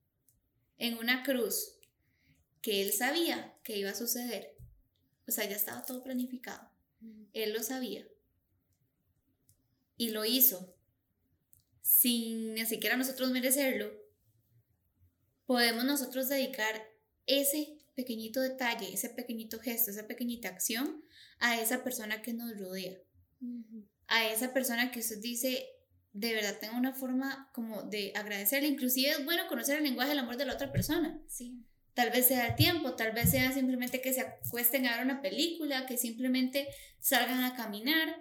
en 0.82 0.98
una 0.98 1.22
cruz 1.22 1.78
que 2.60 2.82
él 2.82 2.92
sabía 2.92 3.56
que 3.62 3.78
iba 3.78 3.90
a 3.90 3.94
suceder, 3.94 4.56
o 5.28 5.30
sea, 5.30 5.48
ya 5.48 5.54
estaba 5.54 5.86
todo 5.86 6.02
planificado, 6.02 6.68
él 7.32 7.52
lo 7.52 7.62
sabía. 7.62 8.04
Y 9.96 10.10
lo 10.10 10.24
hizo. 10.24 10.74
Sin 11.82 12.54
ni 12.54 12.66
siquiera 12.66 12.96
nosotros 12.96 13.30
merecerlo, 13.30 13.92
podemos 15.46 15.84
nosotros 15.84 16.28
dedicar 16.28 16.82
ese 17.26 17.78
pequeñito 17.94 18.40
detalle, 18.40 18.92
ese 18.92 19.08
pequeñito 19.10 19.60
gesto, 19.60 19.92
esa 19.92 20.08
pequeñita 20.08 20.48
acción 20.48 21.04
a 21.38 21.60
esa 21.60 21.84
persona 21.84 22.22
que 22.22 22.32
nos 22.32 22.58
rodea. 22.58 22.98
A 24.08 24.28
esa 24.32 24.52
persona 24.52 24.90
que 24.90 24.98
usted 24.98 25.20
dice, 25.20 25.71
de 26.12 26.34
verdad 26.34 26.58
tenga 26.60 26.76
una 26.76 26.92
forma 26.94 27.50
como 27.54 27.82
de 27.84 28.12
agradecerle. 28.14 28.68
Inclusive 28.68 29.10
es 29.10 29.24
bueno 29.24 29.46
conocer 29.48 29.78
el 29.78 29.84
lenguaje 29.84 30.10
del 30.10 30.18
amor 30.18 30.36
de 30.36 30.44
la 30.46 30.54
otra 30.54 30.70
persona. 30.72 31.20
Sí. 31.28 31.64
Tal 31.94 32.10
vez 32.10 32.26
sea 32.28 32.46
el 32.48 32.54
tiempo, 32.56 32.94
tal 32.94 33.12
vez 33.12 33.30
sea 33.30 33.52
simplemente 33.52 34.00
que 34.00 34.12
se 34.14 34.22
acuesten 34.22 34.86
a 34.86 34.96
ver 34.96 35.04
una 35.04 35.20
película, 35.22 35.84
que 35.86 35.96
simplemente 35.98 36.68
salgan 37.00 37.44
a 37.44 37.54
caminar. 37.54 38.16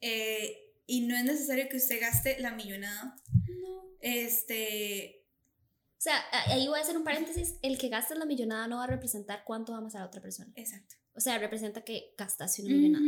eh, 0.00 0.64
y 0.90 1.02
no 1.02 1.14
es 1.14 1.24
necesario 1.24 1.68
que 1.68 1.76
usted 1.76 2.00
gaste 2.00 2.38
la 2.40 2.52
millonada. 2.52 3.14
No. 3.46 3.82
Este, 4.00 5.26
O 5.98 6.00
sea, 6.00 6.14
ahí 6.46 6.66
voy 6.66 6.78
a 6.78 6.82
hacer 6.82 6.96
un 6.96 7.04
paréntesis. 7.04 7.56
El 7.60 7.76
que 7.76 7.88
gasta 7.90 8.14
la 8.14 8.24
millonada 8.24 8.66
no 8.68 8.76
va 8.78 8.84
a 8.84 8.86
representar 8.86 9.42
cuánto 9.44 9.74
amas 9.74 9.94
a 9.96 9.98
la 10.00 10.06
otra 10.06 10.22
persona. 10.22 10.50
exacto. 10.54 10.94
O 11.14 11.20
sea, 11.20 11.36
representa 11.38 11.82
que 11.82 12.14
gastaste 12.16 12.62
una 12.62 12.74
millonada. 12.74 13.04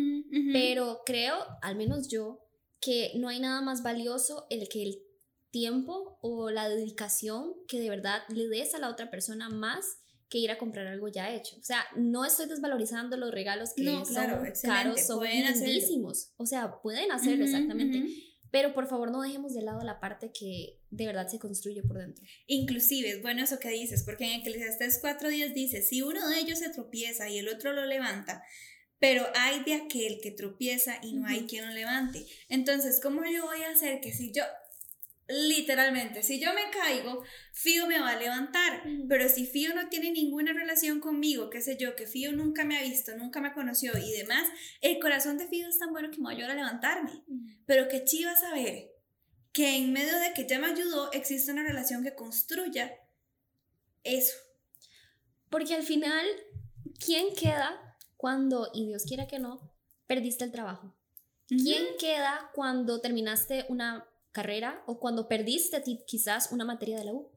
Pero 0.52 1.02
creo, 1.06 1.37
al 1.62 1.76
menos 1.76 2.09
yo, 2.09 2.44
que 2.80 3.12
no 3.16 3.28
hay 3.28 3.40
nada 3.40 3.60
más 3.60 3.82
valioso 3.82 4.46
el 4.50 4.68
que 4.68 4.82
el 4.82 5.02
tiempo 5.50 6.18
o 6.22 6.50
la 6.50 6.68
dedicación 6.68 7.54
que 7.66 7.80
de 7.80 7.90
verdad 7.90 8.22
le 8.28 8.46
des 8.48 8.74
a 8.74 8.78
la 8.78 8.88
otra 8.88 9.10
persona 9.10 9.48
más 9.48 9.84
que 10.28 10.38
ir 10.38 10.50
a 10.50 10.58
comprar 10.58 10.86
algo 10.86 11.08
ya 11.08 11.34
hecho. 11.34 11.56
O 11.58 11.62
sea, 11.62 11.84
no 11.96 12.24
estoy 12.24 12.46
desvalorizando 12.46 13.16
los 13.16 13.32
regalos 13.32 13.72
que 13.74 13.82
No, 13.82 14.04
son 14.04 14.14
caros, 14.14 15.00
son 15.04 15.26
hacerlo. 15.26 15.66
lindísimos. 15.66 16.32
O 16.36 16.46
sea, 16.46 16.80
pueden 16.80 17.10
hacerlo 17.10 17.44
exactamente. 17.44 18.04
Pero 18.52 18.72
por 18.74 18.88
favor 18.88 19.10
no 19.10 19.22
dejemos 19.22 19.54
de 19.54 19.62
lado 19.62 19.80
la 19.82 20.00
parte 20.00 20.32
que 20.32 20.78
de 20.90 21.06
verdad 21.06 21.28
se 21.28 21.38
construye 21.38 21.82
por 21.82 21.98
dentro. 21.98 22.24
Inclusive 22.46 23.10
es 23.10 23.22
bueno 23.22 23.42
eso 23.44 23.58
que 23.58 23.70
dices, 23.70 24.02
porque 24.04 24.24
en 24.24 24.40
Eclesiastes 24.40 25.00
4.10 25.02 25.52
dice, 25.52 25.82
si 25.82 26.02
uno 26.02 26.28
de 26.28 26.38
ellos 26.38 26.58
se 26.58 26.70
tropieza 26.70 27.28
y 27.28 27.38
el 27.38 27.48
otro 27.48 27.72
lo 27.72 27.84
levanta, 27.86 28.42
pero 29.00 29.26
hay 29.34 29.64
de 29.64 29.74
aquel 29.74 30.20
que 30.22 30.30
tropieza 30.30 30.98
y 31.02 31.14
no 31.14 31.26
hay 31.26 31.46
quien 31.46 31.66
lo 31.66 31.72
levante. 31.72 32.24
Entonces, 32.48 33.00
¿cómo 33.02 33.24
yo 33.24 33.46
voy 33.46 33.62
a 33.62 33.70
hacer 33.70 34.00
que 34.00 34.12
si 34.12 34.30
yo, 34.30 34.44
literalmente, 35.26 36.22
si 36.22 36.38
yo 36.38 36.52
me 36.52 36.70
caigo, 36.70 37.24
Fío 37.54 37.86
me 37.86 37.98
va 37.98 38.10
a 38.10 38.18
levantar? 38.18 38.82
Pero 39.08 39.28
si 39.30 39.46
Fío 39.46 39.74
no 39.74 39.88
tiene 39.88 40.12
ninguna 40.12 40.52
relación 40.52 41.00
conmigo, 41.00 41.48
qué 41.48 41.62
sé 41.62 41.78
yo, 41.78 41.96
que 41.96 42.06
Fío 42.06 42.32
nunca 42.32 42.64
me 42.64 42.78
ha 42.78 42.82
visto, 42.82 43.16
nunca 43.16 43.40
me 43.40 43.54
conoció 43.54 43.96
y 43.96 44.12
demás, 44.12 44.46
el 44.82 45.00
corazón 45.00 45.38
de 45.38 45.48
Fío 45.48 45.66
es 45.66 45.78
tan 45.78 45.92
bueno 45.92 46.10
que 46.10 46.18
me 46.18 46.24
va 46.24 46.30
a 46.30 46.34
ayudar 46.34 46.50
a 46.50 46.54
levantarme. 46.54 47.24
Pero 47.64 47.88
qué 47.88 48.04
chiva 48.04 48.36
saber 48.36 48.90
que 49.52 49.76
en 49.76 49.94
medio 49.94 50.16
de 50.18 50.34
que 50.34 50.46
ya 50.46 50.58
me 50.58 50.66
ayudó, 50.66 51.10
existe 51.12 51.50
una 51.50 51.62
relación 51.62 52.04
que 52.04 52.14
construya 52.14 52.98
eso. 54.04 54.36
Porque 55.48 55.74
al 55.74 55.84
final, 55.84 56.26
¿quién 57.04 57.34
queda 57.34 57.89
cuando, 58.20 58.70
y 58.74 58.87
Dios 58.87 59.04
quiera 59.04 59.26
que 59.26 59.38
no, 59.38 59.72
perdiste 60.06 60.44
el 60.44 60.52
trabajo? 60.52 60.94
¿Quién 61.48 61.85
queda 61.98 62.50
cuando 62.54 63.00
terminaste 63.00 63.66
una 63.68 64.06
carrera 64.30 64.85
o 64.87 65.00
cuando 65.00 65.26
perdiste 65.26 65.83
quizás 66.06 66.52
una 66.52 66.64
materia 66.64 66.98
de 66.98 67.06
la 67.06 67.12
U? 67.12 67.30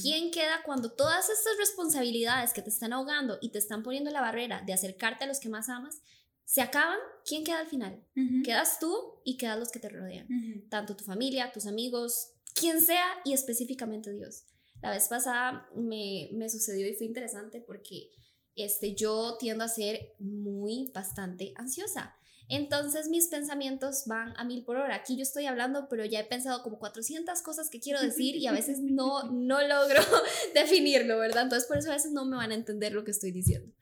¿Quién 0.00 0.30
queda 0.30 0.62
cuando 0.64 0.92
todas 0.92 1.28
estas 1.28 1.56
responsabilidades 1.58 2.52
que 2.52 2.62
te 2.62 2.70
están 2.70 2.92
ahogando 2.92 3.38
y 3.42 3.50
te 3.50 3.58
están 3.58 3.82
poniendo 3.82 4.10
la 4.10 4.22
barrera 4.22 4.62
de 4.64 4.72
acercarte 4.72 5.24
a 5.24 5.26
los 5.26 5.40
que 5.40 5.50
más 5.50 5.68
amas, 5.68 6.00
se 6.44 6.62
acaban? 6.62 6.98
¿Quién 7.26 7.44
queda 7.44 7.58
al 7.58 7.66
final? 7.66 8.02
Quedas 8.44 8.78
tú 8.78 9.20
y 9.24 9.36
quedan 9.36 9.60
los 9.60 9.70
que 9.70 9.80
te 9.80 9.90
rodean, 9.90 10.28
tanto 10.70 10.96
tu 10.96 11.04
familia, 11.04 11.52
tus 11.52 11.66
amigos, 11.66 12.30
quien 12.54 12.80
sea 12.80 13.06
y 13.24 13.34
específicamente 13.34 14.12
Dios. 14.12 14.44
La 14.80 14.90
vez 14.90 15.08
pasada 15.08 15.68
me, 15.74 16.30
me 16.32 16.48
sucedió 16.48 16.88
y 16.88 16.94
fue 16.94 17.06
interesante 17.06 17.60
porque 17.60 18.10
este, 18.58 18.94
yo 18.94 19.36
tiendo 19.38 19.64
a 19.64 19.68
ser 19.68 20.14
muy, 20.18 20.90
bastante 20.94 21.52
ansiosa. 21.56 22.14
Entonces 22.48 23.08
mis 23.08 23.28
pensamientos 23.28 24.04
van 24.06 24.32
a 24.38 24.44
mil 24.44 24.64
por 24.64 24.76
hora. 24.76 24.94
Aquí 24.94 25.16
yo 25.16 25.22
estoy 25.22 25.46
hablando, 25.46 25.88
pero 25.88 26.04
ya 26.04 26.20
he 26.20 26.24
pensado 26.24 26.62
como 26.62 26.78
400 26.78 27.42
cosas 27.42 27.68
que 27.68 27.78
quiero 27.78 28.00
decir 28.00 28.36
y 28.36 28.46
a 28.46 28.52
veces 28.52 28.80
no, 28.80 29.22
no 29.32 29.60
logro 29.66 30.00
definirlo, 30.54 31.18
¿verdad? 31.18 31.44
Entonces 31.44 31.68
por 31.68 31.76
eso 31.76 31.90
a 31.90 31.94
veces 31.94 32.12
no 32.12 32.24
me 32.24 32.36
van 32.36 32.52
a 32.52 32.54
entender 32.54 32.92
lo 32.92 33.04
que 33.04 33.10
estoy 33.10 33.32
diciendo. 33.32 33.72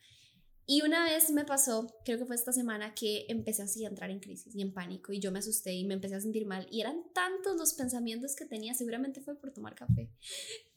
Y 0.69 0.83
una 0.83 1.05
vez 1.05 1.31
me 1.31 1.45
pasó, 1.45 1.95
creo 2.05 2.19
que 2.19 2.27
fue 2.27 2.35
esta 2.35 2.51
semana, 2.51 2.93
que 2.93 3.25
empecé 3.29 3.63
así 3.63 3.85
a 3.85 3.89
entrar 3.89 4.11
en 4.11 4.19
crisis 4.19 4.53
y 4.53 4.63
en 4.63 4.75
pánico 4.75 5.13
y 5.13 5.21
yo 5.21 5.31
me 5.31 5.39
asusté 5.39 5.73
y 5.73 5.85
me 5.85 5.95
empecé 5.95 6.17
a 6.17 6.21
sentir 6.21 6.45
mal 6.45 6.67
y 6.73 6.81
eran 6.81 7.05
tantos 7.15 7.57
los 7.57 7.75
pensamientos 7.75 8.35
que 8.35 8.47
tenía, 8.47 8.75
seguramente 8.75 9.21
fue 9.21 9.37
por 9.37 9.53
tomar 9.53 9.77
café, 9.77 10.11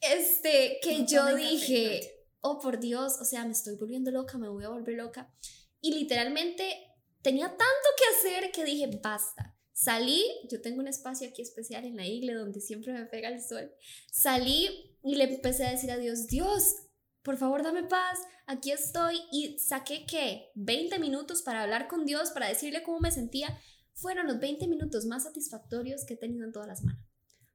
este, 0.00 0.78
que 0.80 1.06
yo 1.06 1.34
dije, 1.34 2.19
oh 2.40 2.58
por 2.58 2.80
Dios, 2.80 3.18
o 3.20 3.24
sea, 3.24 3.44
me 3.44 3.52
estoy 3.52 3.76
volviendo 3.76 4.10
loca, 4.10 4.38
me 4.38 4.48
voy 4.48 4.64
a 4.64 4.68
volver 4.68 4.96
loca. 4.96 5.32
Y 5.80 5.94
literalmente 5.94 6.90
tenía 7.22 7.48
tanto 7.48 7.88
que 7.96 8.28
hacer 8.28 8.52
que 8.52 8.64
dije, 8.64 9.00
basta. 9.02 9.56
Salí, 9.72 10.22
yo 10.50 10.60
tengo 10.60 10.80
un 10.80 10.88
espacio 10.88 11.28
aquí 11.28 11.40
especial 11.40 11.86
en 11.86 11.96
la 11.96 12.06
iglesia 12.06 12.38
donde 12.38 12.60
siempre 12.60 12.92
me 12.92 13.06
pega 13.06 13.28
el 13.28 13.42
sol. 13.42 13.72
Salí 14.12 14.98
y 15.02 15.14
le 15.14 15.24
empecé 15.24 15.66
a 15.66 15.70
decir 15.70 15.90
a 15.90 15.96
Dios, 15.96 16.26
Dios, 16.26 16.74
por 17.22 17.36
favor 17.36 17.62
dame 17.62 17.84
paz, 17.84 18.18
aquí 18.46 18.72
estoy. 18.72 19.22
Y 19.32 19.58
saqué 19.58 20.04
que 20.06 20.50
20 20.54 20.98
minutos 20.98 21.42
para 21.42 21.62
hablar 21.62 21.88
con 21.88 22.04
Dios, 22.04 22.30
para 22.30 22.48
decirle 22.48 22.82
cómo 22.82 23.00
me 23.00 23.10
sentía. 23.10 23.58
Fueron 23.94 24.26
los 24.26 24.38
20 24.38 24.66
minutos 24.68 25.06
más 25.06 25.24
satisfactorios 25.24 26.04
que 26.04 26.14
he 26.14 26.18
tenido 26.18 26.44
en 26.44 26.52
toda 26.52 26.66
la 26.66 26.76
semana. 26.76 27.02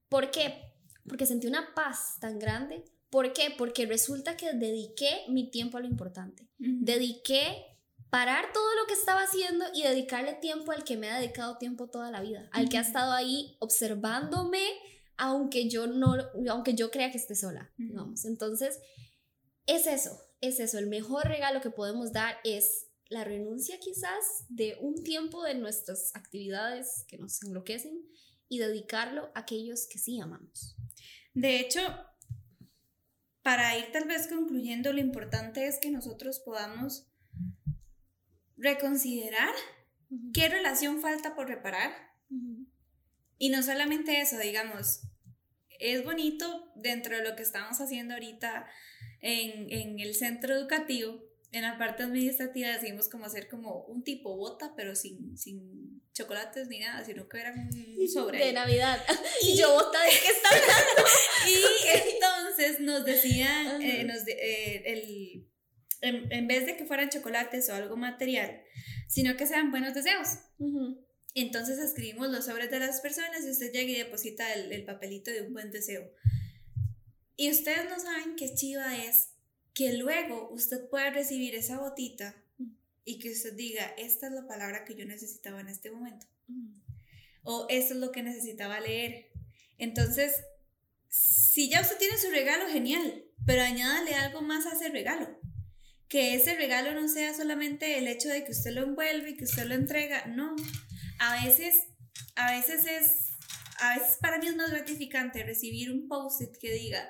¿Por 0.09 0.31
qué? 0.31 0.73
Porque 1.07 1.25
sentí 1.25 1.47
una 1.47 1.73
paz 1.73 2.17
tan 2.19 2.39
grande. 2.39 2.85
¿Por 3.09 3.33
qué? 3.33 3.53
Porque 3.57 3.85
resulta 3.85 4.35
que 4.35 4.53
dediqué 4.53 5.23
mi 5.29 5.49
tiempo 5.49 5.77
a 5.77 5.81
lo 5.81 5.87
importante. 5.87 6.49
Dediqué 6.57 7.75
parar 8.09 8.53
todo 8.53 8.75
lo 8.75 8.87
que 8.87 8.93
estaba 8.93 9.23
haciendo 9.23 9.65
y 9.73 9.83
dedicarle 9.83 10.33
tiempo 10.35 10.71
al 10.71 10.83
que 10.83 10.95
me 10.95 11.09
ha 11.09 11.19
dedicado 11.19 11.57
tiempo 11.57 11.89
toda 11.89 12.11
la 12.11 12.21
vida, 12.21 12.47
al 12.53 12.69
que 12.69 12.77
ha 12.77 12.81
estado 12.81 13.11
ahí 13.11 13.57
observándome, 13.59 14.63
aunque 15.17 15.69
yo 15.69 15.87
no, 15.87 16.15
aunque 16.49 16.75
yo 16.75 16.91
crea 16.91 17.11
que 17.11 17.17
esté 17.17 17.35
sola, 17.35 17.73
vamos. 17.77 18.23
Entonces, 18.23 18.79
es 19.65 19.85
eso, 19.85 20.17
es 20.39 20.59
eso. 20.59 20.77
El 20.77 20.87
mejor 20.87 21.27
regalo 21.27 21.59
que 21.59 21.71
podemos 21.71 22.13
dar 22.13 22.37
es 22.43 22.87
la 23.09 23.23
renuncia 23.23 23.79
quizás 23.79 24.45
de 24.47 24.77
un 24.79 25.03
tiempo 25.03 25.43
de 25.43 25.55
nuestras 25.55 26.11
actividades 26.15 27.03
que 27.07 27.17
nos 27.17 27.43
enloquecen 27.43 28.01
y 28.47 28.59
dedicarlo 28.59 29.29
a 29.35 29.41
aquellos 29.41 29.87
que 29.87 29.99
sí 29.99 30.19
amamos. 30.19 30.77
De 31.33 31.59
hecho, 31.59 31.81
para 33.45 33.77
ir 33.77 33.91
tal 33.91 34.05
vez 34.05 34.25
concluyendo, 34.25 34.91
lo 34.91 34.99
importante 34.99 35.67
es 35.67 35.77
que 35.77 35.91
nosotros 35.91 36.39
podamos 36.39 37.05
reconsiderar 38.57 39.53
qué 40.33 40.49
relación 40.49 40.99
falta 40.99 41.35
por 41.35 41.47
reparar. 41.47 41.91
Y 43.37 43.49
no 43.49 43.61
solamente 43.61 44.19
eso, 44.19 44.39
digamos, 44.39 45.01
es 45.77 46.03
bonito 46.03 46.71
dentro 46.75 47.15
de 47.15 47.23
lo 47.23 47.35
que 47.35 47.43
estamos 47.43 47.79
haciendo 47.81 48.15
ahorita 48.15 48.65
en, 49.21 49.71
en, 49.71 49.99
el 49.99 50.15
centro 50.15 50.55
educativo, 50.55 51.21
en 51.57 51.61
la 51.61 51.77
parte 51.77 52.03
administrativa 52.03 52.69
decimos 52.69 53.07
como 53.07 53.25
hacer 53.25 53.47
como 53.47 53.85
un 53.85 54.03
tipo 54.03 54.35
bota, 54.35 54.73
pero 54.75 54.95
sin, 54.95 55.37
sin 55.37 56.01
chocolates 56.13 56.67
ni 56.67 56.79
nada, 56.79 57.05
sino 57.05 57.29
que 57.29 57.39
era 57.39 57.53
un 57.53 58.07
sobre. 58.09 58.39
De 58.39 58.53
Navidad. 58.53 59.01
Y, 59.41 59.57
yo 59.57 59.73
bota 59.73 60.01
de 60.03 60.09
qué 60.09 60.31
está 60.31 60.49
hablando. 60.49 61.09
y 61.47 62.13
entonces 62.13 62.79
nos 62.81 63.05
decían, 63.05 63.81
eh, 63.81 64.03
nos 64.03 64.27
eh, 64.27 64.83
el 64.85 65.47
en, 66.01 66.47
vez 66.47 66.65
de 66.65 66.77
que 66.77 66.85
fueran 66.85 67.09
chocolates 67.09 67.69
o 67.69 67.73
algo 67.73 67.95
material, 67.95 68.61
sino 69.07 69.35
que 69.37 69.47
sean 69.47 69.71
buenos 69.71 69.93
deseos. 69.93 70.27
Entonces 71.33 71.79
escribimos 71.79 72.29
los 72.29 72.45
sobres 72.45 72.69
de 72.69 72.79
las 72.79 73.01
personas 73.01 73.45
y 73.45 73.49
usted 73.49 73.71
llega 73.71 73.91
y 73.91 73.97
deposita 73.97 74.53
el, 74.53 74.85
papelito 74.85 75.31
de 75.31 75.43
un 75.43 75.53
buen 75.53 75.71
deseo. 75.71 76.11
Y 77.37 77.49
ustedes 77.49 77.89
no 77.89 77.99
saben 77.99 78.35
qué 78.35 78.53
chiva 78.53 78.97
es 78.97 79.34
que 79.75 79.93
luego 79.93 80.49
usted 80.49 80.89
pueda 80.89 81.11
recibir 81.11 81.53
esa 81.53 81.79
botita 81.79 82.35
y 83.03 83.19
que 83.19 83.31
usted 83.31 83.53
diga, 83.53 83.85
esta 83.97 84.25
es 84.25 84.33
la 84.33 84.47
palabra 84.47 84.85
que 84.85 84.95
yo 84.95 85.05
necesitaba 85.05 85.61
en 85.61 85.67
este 85.67 85.91
momento. 85.91 86.25
O 87.43 87.67
esto 87.69 87.93
es 87.93 87.99
lo 87.99 88.11
que 88.11 88.23
necesitaba 88.23 88.79
leer. 88.79 89.29
Entonces, 89.77 90.33
si 91.07 91.69
ya 91.69 91.81
usted 91.81 91.97
tiene 91.99 92.17
su 92.17 92.31
regalo, 92.31 92.67
genial, 92.67 93.25
pero 93.45 93.61
añádale 93.61 94.15
algo 94.15 94.41
más 94.41 94.65
a 94.65 94.73
ese 94.73 94.89
regalo 94.89 95.39
que 96.07 96.35
ese 96.35 96.55
regalo 96.55 96.93
no 96.93 97.07
sea 97.07 97.33
solamente 97.33 97.97
el 97.97 98.07
hecho 98.07 98.29
de 98.29 98.43
que 98.43 98.51
usted 98.51 98.71
lo 98.71 98.83
envuelve 98.83 99.31
y 99.31 99.37
que 99.37 99.45
usted 99.45 99.65
lo 99.65 99.75
entrega, 99.75 100.25
no. 100.27 100.55
A 101.19 101.43
veces, 101.43 101.75
a 102.35 102.51
veces 102.51 102.85
es, 102.85 103.31
a 103.79 103.97
veces 103.97 104.17
para 104.21 104.37
mí 104.37 104.47
es 104.47 104.55
más 104.55 104.69
gratificante 104.69 105.43
recibir 105.43 105.91
un 105.91 106.07
post-it 106.07 106.55
que 106.57 106.71
diga, 106.71 107.09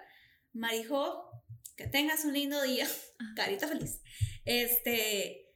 Marijo, 0.54 1.30
que 1.76 1.88
tengas 1.88 2.26
un 2.26 2.34
lindo 2.34 2.62
día, 2.62 2.88
carita 3.36 3.68
feliz, 3.68 4.02
este, 4.46 5.54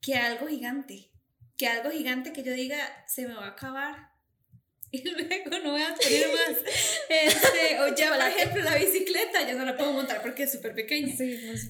que 0.00 0.14
algo 0.14 0.46
gigante, 0.46 1.10
que 1.56 1.66
algo 1.66 1.90
gigante 1.90 2.32
que 2.32 2.42
yo 2.42 2.52
diga, 2.52 3.04
se 3.06 3.26
me 3.26 3.34
va 3.34 3.46
a 3.46 3.50
acabar, 3.50 4.14
y 4.90 5.02
luego 5.08 5.58
no 5.62 5.72
voy 5.72 5.82
a 5.82 5.94
tener 5.94 6.28
más. 6.28 6.58
Este, 7.06 7.80
o 7.80 7.94
ya, 7.94 8.08
por 8.08 8.26
ejemplo, 8.26 8.62
la 8.62 8.76
bicicleta, 8.76 9.46
ya 9.46 9.54
no 9.54 9.64
la 9.64 9.76
puedo 9.76 9.92
montar 9.92 10.22
porque 10.22 10.44
es 10.44 10.52
súper 10.52 10.74
pequeña. 10.74 11.14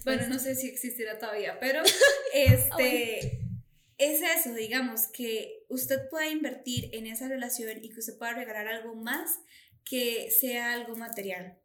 bueno, 0.04 0.28
no 0.28 0.38
sé 0.38 0.54
si 0.54 0.68
existirá 0.68 1.18
todavía, 1.18 1.58
pero 1.58 1.82
este, 2.32 3.40
es 3.98 4.22
eso, 4.22 4.54
digamos, 4.54 5.08
que 5.08 5.64
usted 5.68 6.08
pueda 6.08 6.28
invertir 6.28 6.90
en 6.92 7.06
esa 7.06 7.28
relación 7.28 7.82
y 7.82 7.90
que 7.90 8.00
usted 8.00 8.16
pueda 8.16 8.34
regalar 8.34 8.68
algo 8.68 8.94
más 8.94 9.38
que 9.84 10.30
sea 10.30 10.72
algo 10.72 10.94
material. 10.96 11.58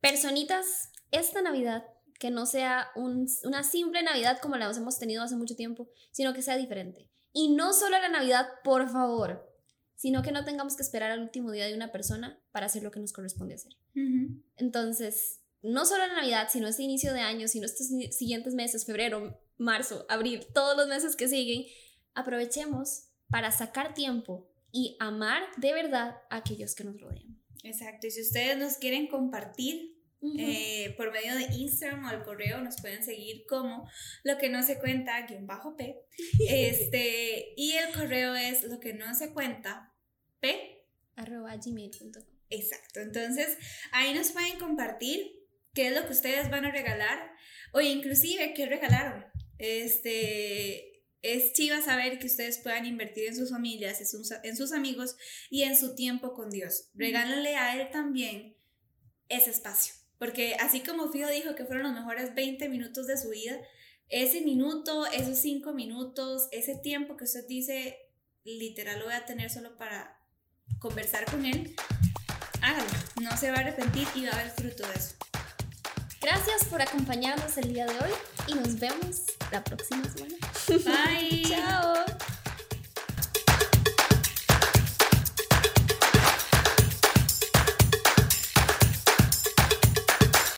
Personitas, 0.00 0.90
esta 1.14 1.42
Navidad, 1.42 1.84
que 2.18 2.30
no 2.30 2.46
sea 2.46 2.88
un, 2.94 3.28
una 3.44 3.64
simple 3.64 4.02
Navidad 4.02 4.38
como 4.40 4.56
la 4.56 4.70
hemos 4.70 4.98
tenido 4.98 5.22
hace 5.22 5.36
mucho 5.36 5.56
tiempo, 5.56 5.88
sino 6.12 6.32
que 6.32 6.42
sea 6.42 6.56
diferente. 6.56 7.10
Y 7.32 7.54
no 7.54 7.72
solo 7.72 7.98
la 7.98 8.08
Navidad, 8.08 8.46
por 8.62 8.88
favor, 8.88 9.50
sino 9.96 10.22
que 10.22 10.32
no 10.32 10.44
tengamos 10.44 10.76
que 10.76 10.82
esperar 10.82 11.10
al 11.10 11.20
último 11.20 11.50
día 11.50 11.66
de 11.66 11.74
una 11.74 11.92
persona 11.92 12.40
para 12.52 12.66
hacer 12.66 12.82
lo 12.82 12.90
que 12.90 13.00
nos 13.00 13.12
corresponde 13.12 13.54
hacer. 13.54 13.72
Entonces, 14.56 15.40
no 15.62 15.86
solo 15.86 16.06
la 16.06 16.14
Navidad, 16.14 16.48
sino 16.50 16.68
este 16.68 16.82
inicio 16.82 17.12
de 17.12 17.20
año, 17.20 17.48
sino 17.48 17.66
estos 17.66 17.88
siguientes 18.10 18.54
meses, 18.54 18.84
febrero, 18.84 19.40
marzo, 19.56 20.04
abril, 20.08 20.46
todos 20.52 20.76
los 20.76 20.88
meses 20.88 21.16
que 21.16 21.28
siguen, 21.28 21.64
aprovechemos 22.14 23.08
para 23.28 23.50
sacar 23.50 23.94
tiempo 23.94 24.48
y 24.70 24.96
amar 25.00 25.42
de 25.56 25.72
verdad 25.72 26.16
a 26.30 26.36
aquellos 26.36 26.74
que 26.74 26.84
nos 26.84 27.00
rodean. 27.00 27.40
Exacto, 27.62 28.06
y 28.06 28.10
si 28.10 28.20
ustedes 28.20 28.58
nos 28.58 28.74
quieren 28.76 29.06
compartir 29.06 29.93
eh, 30.38 30.94
por 30.96 31.12
medio 31.12 31.34
de 31.34 31.54
Instagram 31.54 32.04
o 32.04 32.08
al 32.08 32.22
correo 32.22 32.60
nos 32.60 32.80
pueden 32.80 33.02
seguir 33.02 33.44
como 33.48 33.88
lo 34.22 34.38
que 34.38 34.48
no 34.48 34.62
se 34.62 34.78
cuenta 34.78 35.26
guion 35.26 35.46
bajo 35.46 35.76
P. 35.76 35.96
Este, 36.48 37.52
y 37.56 37.72
el 37.72 37.92
correo 37.92 38.34
es 38.34 38.62
lo 38.64 38.80
que 38.80 38.94
no 38.94 39.14
se 39.14 39.32
cuenta 39.32 39.92
P 40.40 40.86
arroba 41.16 41.56
gmail.com. 41.56 42.24
Exacto. 42.50 43.00
Entonces, 43.00 43.56
ahí 43.92 44.14
nos 44.14 44.32
pueden 44.32 44.58
compartir 44.58 45.32
qué 45.72 45.88
es 45.88 45.94
lo 45.94 46.06
que 46.06 46.12
ustedes 46.12 46.50
van 46.50 46.64
a 46.64 46.70
regalar 46.70 47.32
o 47.72 47.80
inclusive 47.80 48.54
qué 48.54 48.66
regalaron. 48.66 49.24
Este, 49.58 50.94
es 51.22 51.52
chiva 51.52 51.80
saber 51.80 52.18
que 52.18 52.26
ustedes 52.26 52.58
puedan 52.58 52.86
invertir 52.86 53.28
en 53.28 53.36
sus 53.36 53.50
familias, 53.50 54.00
en 54.00 54.06
sus, 54.06 54.30
en 54.42 54.56
sus 54.56 54.72
amigos 54.72 55.16
y 55.50 55.62
en 55.62 55.76
su 55.76 55.94
tiempo 55.94 56.34
con 56.34 56.50
Dios. 56.50 56.90
Regálale 56.94 57.56
a 57.56 57.80
Él 57.80 57.88
también 57.90 58.56
ese 59.28 59.50
espacio. 59.50 59.94
Porque 60.18 60.54
así 60.60 60.80
como 60.80 61.10
Fido 61.10 61.28
dijo 61.30 61.54
que 61.54 61.64
fueron 61.64 61.84
los 61.84 61.94
mejores 61.94 62.34
20 62.34 62.68
minutos 62.68 63.06
de 63.06 63.16
su 63.16 63.30
vida, 63.30 63.56
ese 64.08 64.42
minuto, 64.42 65.06
esos 65.06 65.38
5 65.38 65.72
minutos, 65.72 66.48
ese 66.52 66.76
tiempo 66.76 67.16
que 67.16 67.24
usted 67.24 67.46
dice, 67.48 67.98
literal 68.44 68.98
lo 68.98 69.06
voy 69.06 69.14
a 69.14 69.24
tener 69.24 69.50
solo 69.50 69.76
para 69.76 70.20
conversar 70.78 71.24
con 71.26 71.44
él, 71.44 71.74
hágalo. 72.62 72.90
No 73.20 73.36
se 73.36 73.50
va 73.50 73.58
a 73.58 73.60
arrepentir 73.60 74.06
y 74.14 74.24
va 74.24 74.32
a 74.32 74.40
haber 74.40 74.50
fruto 74.50 74.86
de 74.86 74.94
eso. 74.94 75.14
Gracias 76.20 76.46
Gracias 76.46 76.64
por 76.70 76.80
acompañarnos 76.80 77.56
el 77.58 77.72
día 77.72 77.86
de 77.86 77.92
hoy 77.92 78.10
y 78.48 78.54
nos 78.54 78.78
vemos 78.78 79.22
la 79.52 79.62
próxima 79.62 80.04
semana. 80.04 80.36
Bye. 80.68 81.42
Chao. 81.48 82.13